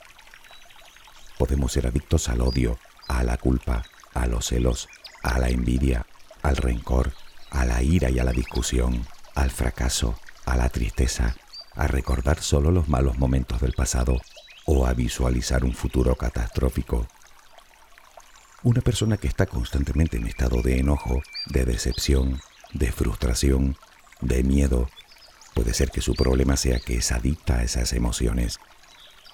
Podemos 1.38 1.74
ser 1.74 1.86
adictos 1.86 2.30
al 2.30 2.40
odio, 2.40 2.80
a 3.10 3.26
la 3.26 3.36
culpa, 3.36 3.84
a 4.14 4.26
los 4.26 4.46
celos, 4.46 4.88
a 5.22 5.38
la 5.38 5.50
envidia, 5.50 6.06
al 6.44 6.56
rencor, 6.56 7.12
a 7.50 7.66
la 7.66 7.84
ira 7.84 8.10
y 8.10 8.20
a 8.20 8.24
la 8.24 8.32
discusión, 8.32 9.06
al 9.34 9.52
fracaso, 9.52 10.18
a 10.46 10.56
la 10.56 10.70
tristeza, 10.70 11.36
a 11.76 11.88
recordar 11.88 12.42
solo 12.42 12.72
los 12.72 12.88
malos 12.88 13.18
momentos 13.18 13.60
del 13.60 13.74
pasado 13.74 14.22
o 14.66 14.88
a 14.88 14.94
visualizar 14.94 15.66
un 15.66 15.74
futuro 15.74 16.16
catastrófico. 16.16 17.06
Una 18.66 18.82
persona 18.82 19.18
que 19.18 19.28
está 19.28 19.46
constantemente 19.46 20.18
en 20.18 20.26
estado 20.26 20.64
de 20.64 20.80
enojo, 20.80 21.22
de 21.46 21.66
decepción, 21.66 22.42
de 22.74 22.92
frustración, 22.92 23.78
de 24.22 24.42
miedo, 24.42 24.90
puede 25.54 25.72
ser 25.76 25.92
que 25.92 26.02
su 26.02 26.16
problema 26.16 26.58
sea 26.58 26.80
que 26.80 26.96
es 26.96 27.12
adicta 27.12 27.58
a 27.58 27.64
esas 27.64 27.94
emociones. 27.94 28.58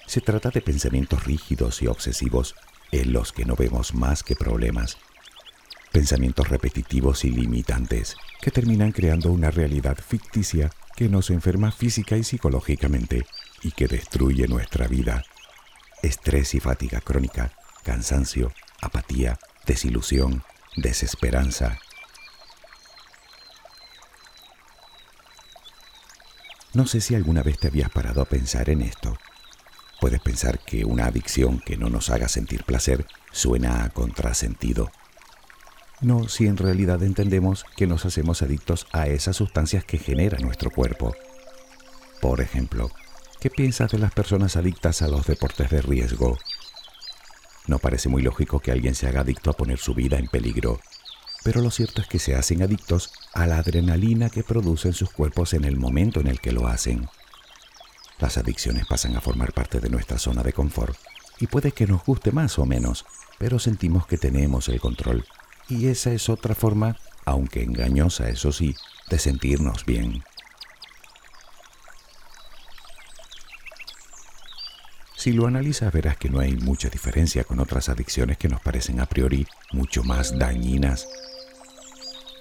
Se 0.06 0.20
trata 0.20 0.50
de 0.50 0.60
pensamientos 0.60 1.24
rígidos 1.24 1.80
y 1.80 1.86
obsesivos 1.86 2.54
en 2.90 3.14
los 3.14 3.32
que 3.32 3.46
no 3.46 3.56
vemos 3.56 3.94
más 3.94 4.22
que 4.22 4.36
problemas. 4.36 4.98
Pensamientos 5.92 6.50
repetitivos 6.50 7.24
y 7.24 7.30
limitantes 7.30 8.16
que 8.42 8.50
terminan 8.50 8.92
creando 8.92 9.32
una 9.32 9.50
realidad 9.50 9.96
ficticia 9.96 10.70
que 10.94 11.08
nos 11.08 11.30
enferma 11.30 11.72
física 11.72 12.18
y 12.18 12.22
psicológicamente 12.22 13.24
y 13.62 13.70
que 13.70 13.88
destruye 13.88 14.46
nuestra 14.46 14.88
vida. 14.88 15.24
Estrés 16.02 16.54
y 16.54 16.60
fatiga 16.60 17.00
crónica, 17.00 17.50
cansancio, 17.82 18.52
apatía, 18.82 19.38
desilusión, 19.64 20.42
desesperanza. 20.76 21.78
No 26.74 26.86
sé 26.86 27.00
si 27.00 27.14
alguna 27.14 27.42
vez 27.42 27.58
te 27.58 27.68
habías 27.68 27.90
parado 27.90 28.20
a 28.20 28.26
pensar 28.26 28.68
en 28.68 28.82
esto. 28.82 29.16
Puedes 30.00 30.20
pensar 30.20 30.58
que 30.58 30.84
una 30.84 31.06
adicción 31.06 31.60
que 31.60 31.76
no 31.76 31.88
nos 31.88 32.10
haga 32.10 32.28
sentir 32.28 32.64
placer 32.64 33.06
suena 33.30 33.84
a 33.84 33.90
contrasentido. 33.90 34.90
No, 36.00 36.28
si 36.28 36.46
en 36.46 36.56
realidad 36.56 37.02
entendemos 37.04 37.64
que 37.76 37.86
nos 37.86 38.04
hacemos 38.04 38.42
adictos 38.42 38.88
a 38.92 39.06
esas 39.06 39.36
sustancias 39.36 39.84
que 39.84 39.98
genera 39.98 40.38
nuestro 40.38 40.70
cuerpo. 40.70 41.14
Por 42.20 42.40
ejemplo, 42.40 42.90
¿qué 43.38 43.50
piensas 43.50 43.92
de 43.92 43.98
las 43.98 44.12
personas 44.12 44.56
adictas 44.56 45.02
a 45.02 45.08
los 45.08 45.26
deportes 45.26 45.70
de 45.70 45.82
riesgo? 45.82 46.38
No 47.66 47.78
parece 47.78 48.08
muy 48.08 48.22
lógico 48.22 48.60
que 48.60 48.72
alguien 48.72 48.94
se 48.94 49.06
haga 49.06 49.20
adicto 49.20 49.50
a 49.50 49.56
poner 49.56 49.78
su 49.78 49.94
vida 49.94 50.18
en 50.18 50.28
peligro, 50.28 50.80
pero 51.44 51.60
lo 51.60 51.70
cierto 51.70 52.00
es 52.00 52.08
que 52.08 52.18
se 52.18 52.34
hacen 52.34 52.62
adictos 52.62 53.12
a 53.32 53.46
la 53.46 53.58
adrenalina 53.58 54.30
que 54.30 54.44
producen 54.44 54.92
sus 54.92 55.10
cuerpos 55.10 55.54
en 55.54 55.64
el 55.64 55.76
momento 55.76 56.20
en 56.20 56.28
el 56.28 56.40
que 56.40 56.52
lo 56.52 56.66
hacen. 56.66 57.08
Las 58.18 58.38
adicciones 58.38 58.86
pasan 58.86 59.16
a 59.16 59.20
formar 59.20 59.52
parte 59.52 59.80
de 59.80 59.90
nuestra 59.90 60.18
zona 60.18 60.42
de 60.42 60.52
confort 60.52 60.96
y 61.40 61.48
puede 61.48 61.72
que 61.72 61.86
nos 61.86 62.04
guste 62.04 62.30
más 62.30 62.58
o 62.58 62.66
menos, 62.66 63.04
pero 63.38 63.58
sentimos 63.58 64.06
que 64.06 64.18
tenemos 64.18 64.68
el 64.68 64.80
control. 64.80 65.24
Y 65.68 65.86
esa 65.86 66.12
es 66.12 66.28
otra 66.28 66.54
forma, 66.54 66.96
aunque 67.24 67.62
engañosa 67.62 68.28
eso 68.28 68.52
sí, 68.52 68.76
de 69.10 69.18
sentirnos 69.18 69.84
bien. 69.84 70.22
Si 75.22 75.30
lo 75.30 75.46
analizas 75.46 75.92
verás 75.92 76.16
que 76.16 76.28
no 76.28 76.40
hay 76.40 76.56
mucha 76.56 76.88
diferencia 76.88 77.44
con 77.44 77.60
otras 77.60 77.88
adicciones 77.88 78.38
que 78.38 78.48
nos 78.48 78.60
parecen 78.60 78.98
a 78.98 79.06
priori 79.06 79.46
mucho 79.70 80.02
más 80.02 80.36
dañinas. 80.36 81.06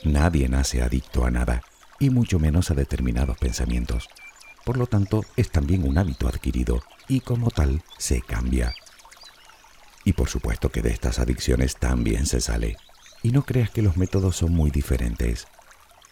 Nadie 0.04 0.50
nace 0.50 0.82
adicto 0.82 1.24
a 1.24 1.30
nada, 1.30 1.62
y 2.00 2.10
mucho 2.10 2.40
menos 2.40 2.72
a 2.72 2.74
determinados 2.74 3.38
pensamientos. 3.38 4.10
Por 4.66 4.78
lo 4.78 4.88
tanto, 4.88 5.24
es 5.36 5.52
también 5.52 5.88
un 5.88 6.00
hábito 6.00 6.28
adquirido 6.28 6.82
y 7.08 7.20
como 7.20 7.52
tal 7.52 7.84
se 8.00 8.20
cambia. 8.20 8.74
Y 10.04 10.14
por 10.14 10.28
supuesto 10.28 10.70
que 10.70 10.82
de 10.82 10.90
estas 10.90 11.20
adicciones 11.20 11.76
también 11.76 12.26
se 12.26 12.42
sale. 12.42 12.78
Y 13.22 13.32
no 13.32 13.44
creas 13.44 13.70
que 13.70 13.84
los 13.84 13.96
métodos 13.96 14.38
son 14.38 14.56
muy 14.56 14.72
diferentes. 14.72 15.46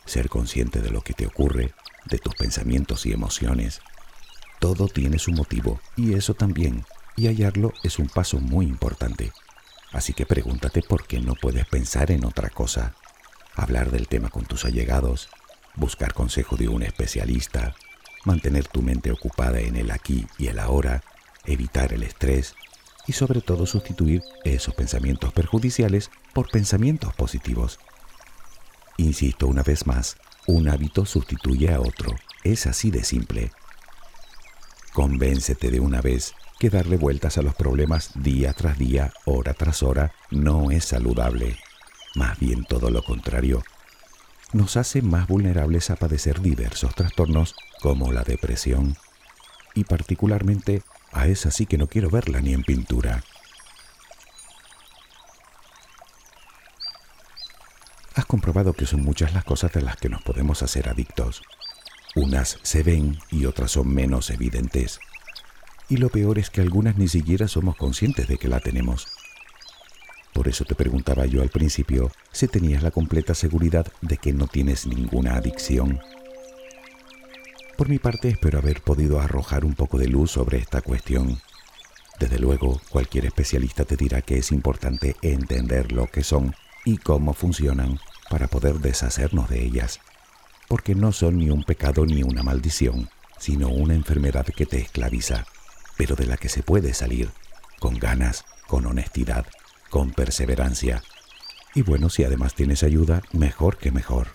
Ser 0.06 0.30
consciente 0.30 0.82
de 0.82 0.92
lo 0.92 1.02
que 1.02 1.16
te 1.16 1.26
ocurre, 1.26 1.74
de 2.06 2.20
tus 2.20 2.36
pensamientos 2.36 3.08
y 3.08 3.12
emociones. 3.12 3.82
Todo 4.60 4.88
tiene 4.88 5.20
su 5.20 5.32
motivo 5.32 5.80
y 5.96 6.14
eso 6.14 6.34
también. 6.34 6.86
Y 7.16 7.28
hallarlo 7.28 7.74
es 7.84 8.00
un 8.00 8.08
paso 8.08 8.40
muy 8.40 8.66
importante. 8.66 9.32
Así 9.92 10.14
que 10.14 10.26
pregúntate 10.26 10.82
por 10.82 11.08
qué 11.08 11.20
no 11.20 11.34
puedes 11.34 11.66
pensar 11.66 12.12
en 12.12 12.26
otra 12.26 12.50
cosa. 12.50 12.94
Hablar 13.56 13.92
del 13.92 14.08
tema 14.08 14.30
con 14.30 14.46
tus 14.46 14.66
allegados, 14.66 15.30
buscar 15.76 16.14
consejo 16.14 16.56
de 16.56 16.68
un 16.68 16.84
especialista, 16.84 17.76
mantener 18.26 18.68
tu 18.68 18.82
mente 18.82 19.12
ocupada 19.12 19.60
en 19.60 19.76
el 19.76 19.92
aquí 19.92 20.28
y 20.38 20.48
el 20.48 20.60
ahora, 20.60 21.04
evitar 21.46 21.94
el 21.94 22.04
estrés 22.04 22.54
y 23.08 23.14
sobre 23.14 23.42
todo 23.42 23.66
sustituir 23.66 24.22
esos 24.44 24.76
pensamientos 24.76 25.34
perjudiciales 25.34 26.12
por 26.34 26.50
pensamientos 26.50 27.14
positivos. 27.14 27.80
Insisto 28.98 29.48
una 29.48 29.64
vez 29.64 29.88
más, 29.88 30.18
un 30.46 30.70
hábito 30.70 31.06
sustituye 31.06 31.74
a 31.74 31.80
otro, 31.80 32.16
es 32.44 32.68
así 32.68 32.92
de 32.92 33.04
simple. 33.04 33.52
Convéncete 34.94 35.72
de 35.72 35.80
una 35.80 36.02
vez 36.02 36.34
que 36.60 36.70
darle 36.70 36.98
vueltas 36.98 37.38
a 37.38 37.42
los 37.42 37.56
problemas 37.56 38.12
día 38.16 38.54
tras 38.54 38.78
día, 38.78 39.14
hora 39.26 39.54
tras 39.54 39.84
hora, 39.84 40.14
no 40.32 40.72
es 40.72 40.86
saludable. 40.86 41.58
Más 42.16 42.38
bien 42.40 42.66
todo 42.66 42.90
lo 42.90 43.04
contrario, 43.04 43.64
nos 44.52 44.78
hace 44.78 45.02
más 45.02 45.28
vulnerables 45.28 45.90
a 45.90 45.96
padecer 45.96 46.42
diversos 46.42 46.96
trastornos 46.96 47.56
como 47.82 48.12
la 48.12 48.24
depresión 48.24 48.98
y 49.76 49.84
particularmente 49.84 50.82
a 51.12 51.28
esa 51.28 51.52
sí 51.52 51.66
que 51.66 51.78
no 51.78 51.88
quiero 51.88 52.10
verla 52.10 52.42
ni 52.42 52.54
en 52.54 52.64
pintura. 52.64 53.24
Has 58.16 58.26
comprobado 58.26 58.74
que 58.74 58.86
son 58.86 59.02
muchas 59.02 59.34
las 59.34 59.46
cosas 59.46 59.72
de 59.72 59.82
las 59.82 59.96
que 59.96 60.10
nos 60.10 60.22
podemos 60.24 60.62
hacer 60.64 60.90
adictos. 60.90 61.42
Unas 62.16 62.60
se 62.64 62.84
ven 62.84 63.20
y 63.32 63.46
otras 63.46 63.72
son 63.72 63.94
menos 63.94 64.30
evidentes. 64.30 65.00
Y 65.90 65.98
lo 65.98 66.10
peor 66.10 66.40
es 66.40 66.50
que 66.50 66.62
algunas 66.62 66.98
ni 66.98 67.08
siquiera 67.08 67.48
somos 67.48 67.76
conscientes 67.76 68.28
de 68.28 68.38
que 68.38 68.48
la 68.48 68.60
tenemos. 68.60 69.08
Por 70.34 70.48
eso 70.48 70.64
te 70.66 70.76
preguntaba 70.76 71.26
yo 71.26 71.42
al 71.42 71.50
principio 71.50 72.12
si 72.32 72.48
tenías 72.48 72.84
la 72.84 72.92
completa 72.92 73.34
seguridad 73.34 73.92
de 74.02 74.18
que 74.18 74.34
no 74.34 74.48
tienes 74.48 74.86
ninguna 74.86 75.36
adicción. 75.36 76.00
Por 77.78 77.90
mi 77.90 78.00
parte 78.00 78.30
espero 78.30 78.60
haber 78.60 78.82
podido 78.82 79.20
arrojar 79.20 79.64
un 79.64 79.74
poco 79.74 79.98
de 79.98 80.08
luz 80.08 80.32
sobre 80.32 80.58
esta 80.58 80.82
cuestión. 80.82 81.40
Desde 82.20 82.38
luego, 82.38 82.82
cualquier 82.90 83.26
especialista 83.26 83.86
te 83.86 83.96
dirá 83.96 84.22
que 84.22 84.38
es 84.38 84.52
importante 84.52 85.16
entender 85.22 85.92
lo 85.92 86.08
que 86.08 86.24
son 86.24 86.54
y 86.84 86.98
cómo 86.98 87.34
funcionan 87.34 88.00
para 88.30 88.48
poder 88.48 88.80
deshacernos 88.80 89.50
de 89.50 89.64
ellas, 89.64 90.00
porque 90.70 90.96
no 90.96 91.12
son 91.12 91.40
ni 91.40 91.50
un 91.50 91.66
pecado 91.66 92.06
ni 92.06 92.24
una 92.24 92.44
maldición, 92.44 93.10
sino 93.38 93.68
una 93.68 93.96
enfermedad 93.96 94.46
que 94.46 94.66
te 94.66 94.80
esclaviza, 94.80 95.46
pero 95.98 96.16
de 96.16 96.28
la 96.28 96.38
que 96.38 96.48
se 96.48 96.64
puede 96.64 96.94
salir, 96.94 97.32
con 97.80 98.00
ganas, 98.00 98.46
con 98.68 98.86
honestidad 98.86 99.46
con 99.90 100.12
perseverancia. 100.12 101.04
Y 101.74 101.82
bueno, 101.82 102.10
si 102.10 102.24
además 102.24 102.56
tienes 102.56 102.84
ayuda, 102.84 103.22
mejor 103.32 103.78
que 103.78 103.92
mejor. 103.92 104.30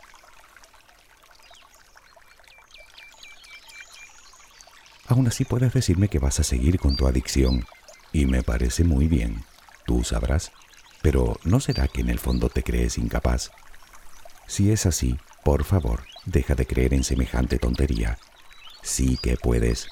Aún 5.07 5.27
así 5.27 5.45
puedes 5.45 5.73
decirme 5.73 6.09
que 6.09 6.19
vas 6.19 6.41
a 6.41 6.45
seguir 6.45 6.79
con 6.79 6.97
tu 6.97 7.07
adicción, 7.07 7.67
y 8.13 8.27
me 8.27 8.43
parece 8.43 8.85
muy 8.85 9.07
bien, 9.07 9.45
tú 9.87 10.03
sabrás, 10.03 10.53
pero 11.03 11.39
¿no 11.45 11.61
será 11.61 11.89
que 11.89 12.01
en 12.01 12.09
el 12.09 12.19
fondo 12.19 12.49
te 12.49 12.63
crees 12.63 12.97
incapaz? 12.97 13.51
Si 14.47 14.71
es 14.71 14.87
así, 14.87 15.19
por 15.45 15.65
favor, 15.65 16.05
deja 16.27 16.55
de 16.55 16.67
creer 16.67 16.95
en 16.95 17.05
semejante 17.05 17.59
tontería. 17.59 18.19
Sí 18.83 19.19
que 19.23 19.37
puedes. 19.37 19.89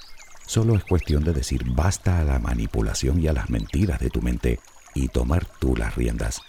Solo 0.47 0.77
es 0.77 0.85
cuestión 0.85 1.25
de 1.25 1.33
decir 1.33 1.65
basta 1.67 2.21
a 2.21 2.25
la 2.25 2.39
manipulación 2.39 3.21
y 3.21 3.29
a 3.29 3.33
las 3.33 3.51
mentiras 3.51 4.01
de 4.01 4.11
tu 4.11 4.21
mente 4.21 4.61
y 4.95 5.09
tomar 5.09 5.47
tú 5.59 5.77
las 5.77 5.95
riendas. 5.95 6.43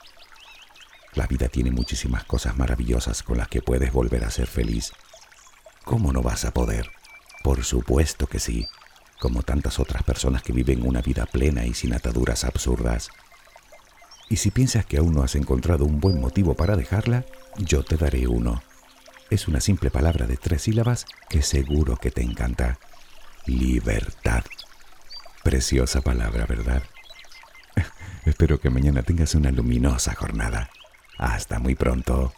La 1.13 1.27
vida 1.27 1.47
tiene 1.47 1.71
muchísimas 1.71 2.23
cosas 2.23 2.57
maravillosas 2.57 3.21
con 3.23 3.37
las 3.37 3.47
que 3.47 3.61
puedes 3.61 3.93
volver 3.93 4.23
a 4.23 4.31
ser 4.31 4.47
feliz. 4.47 4.91
¿Cómo 5.85 6.11
no 6.11 6.21
vas 6.21 6.43
a 6.43 6.51
poder? 6.51 6.89
Por 7.43 7.63
supuesto 7.63 8.25
que 8.25 8.39
sí, 8.39 8.67
como 9.19 9.43
tantas 9.43 9.79
otras 9.79 10.03
personas 10.03 10.41
que 10.41 10.53
viven 10.53 10.85
una 10.85 11.01
vida 11.01 11.25
plena 11.25 11.65
y 11.65 11.73
sin 11.73 11.93
ataduras 11.93 12.43
absurdas. 12.43 13.09
Y 14.29 14.37
si 14.37 14.49
piensas 14.49 14.85
que 14.85 14.97
aún 14.97 15.13
no 15.13 15.23
has 15.23 15.35
encontrado 15.35 15.85
un 15.85 15.99
buen 15.99 16.19
motivo 16.19 16.55
para 16.55 16.75
dejarla, 16.75 17.25
yo 17.57 17.83
te 17.83 17.97
daré 17.97 18.27
uno. 18.27 18.63
Es 19.33 19.47
una 19.47 19.61
simple 19.61 19.89
palabra 19.89 20.27
de 20.27 20.37
tres 20.37 20.61
sílabas 20.61 21.07
que 21.27 21.41
seguro 21.41 21.97
que 21.97 22.11
te 22.11 22.21
encanta. 22.21 22.77
Libertad. 23.47 24.43
Preciosa 25.41 26.01
palabra, 26.01 26.45
¿verdad? 26.45 26.83
Espero 28.25 28.59
que 28.59 28.69
mañana 28.69 29.01
tengas 29.01 29.33
una 29.33 29.49
luminosa 29.49 30.13
jornada. 30.13 30.69
Hasta 31.17 31.57
muy 31.57 31.73
pronto. 31.73 32.31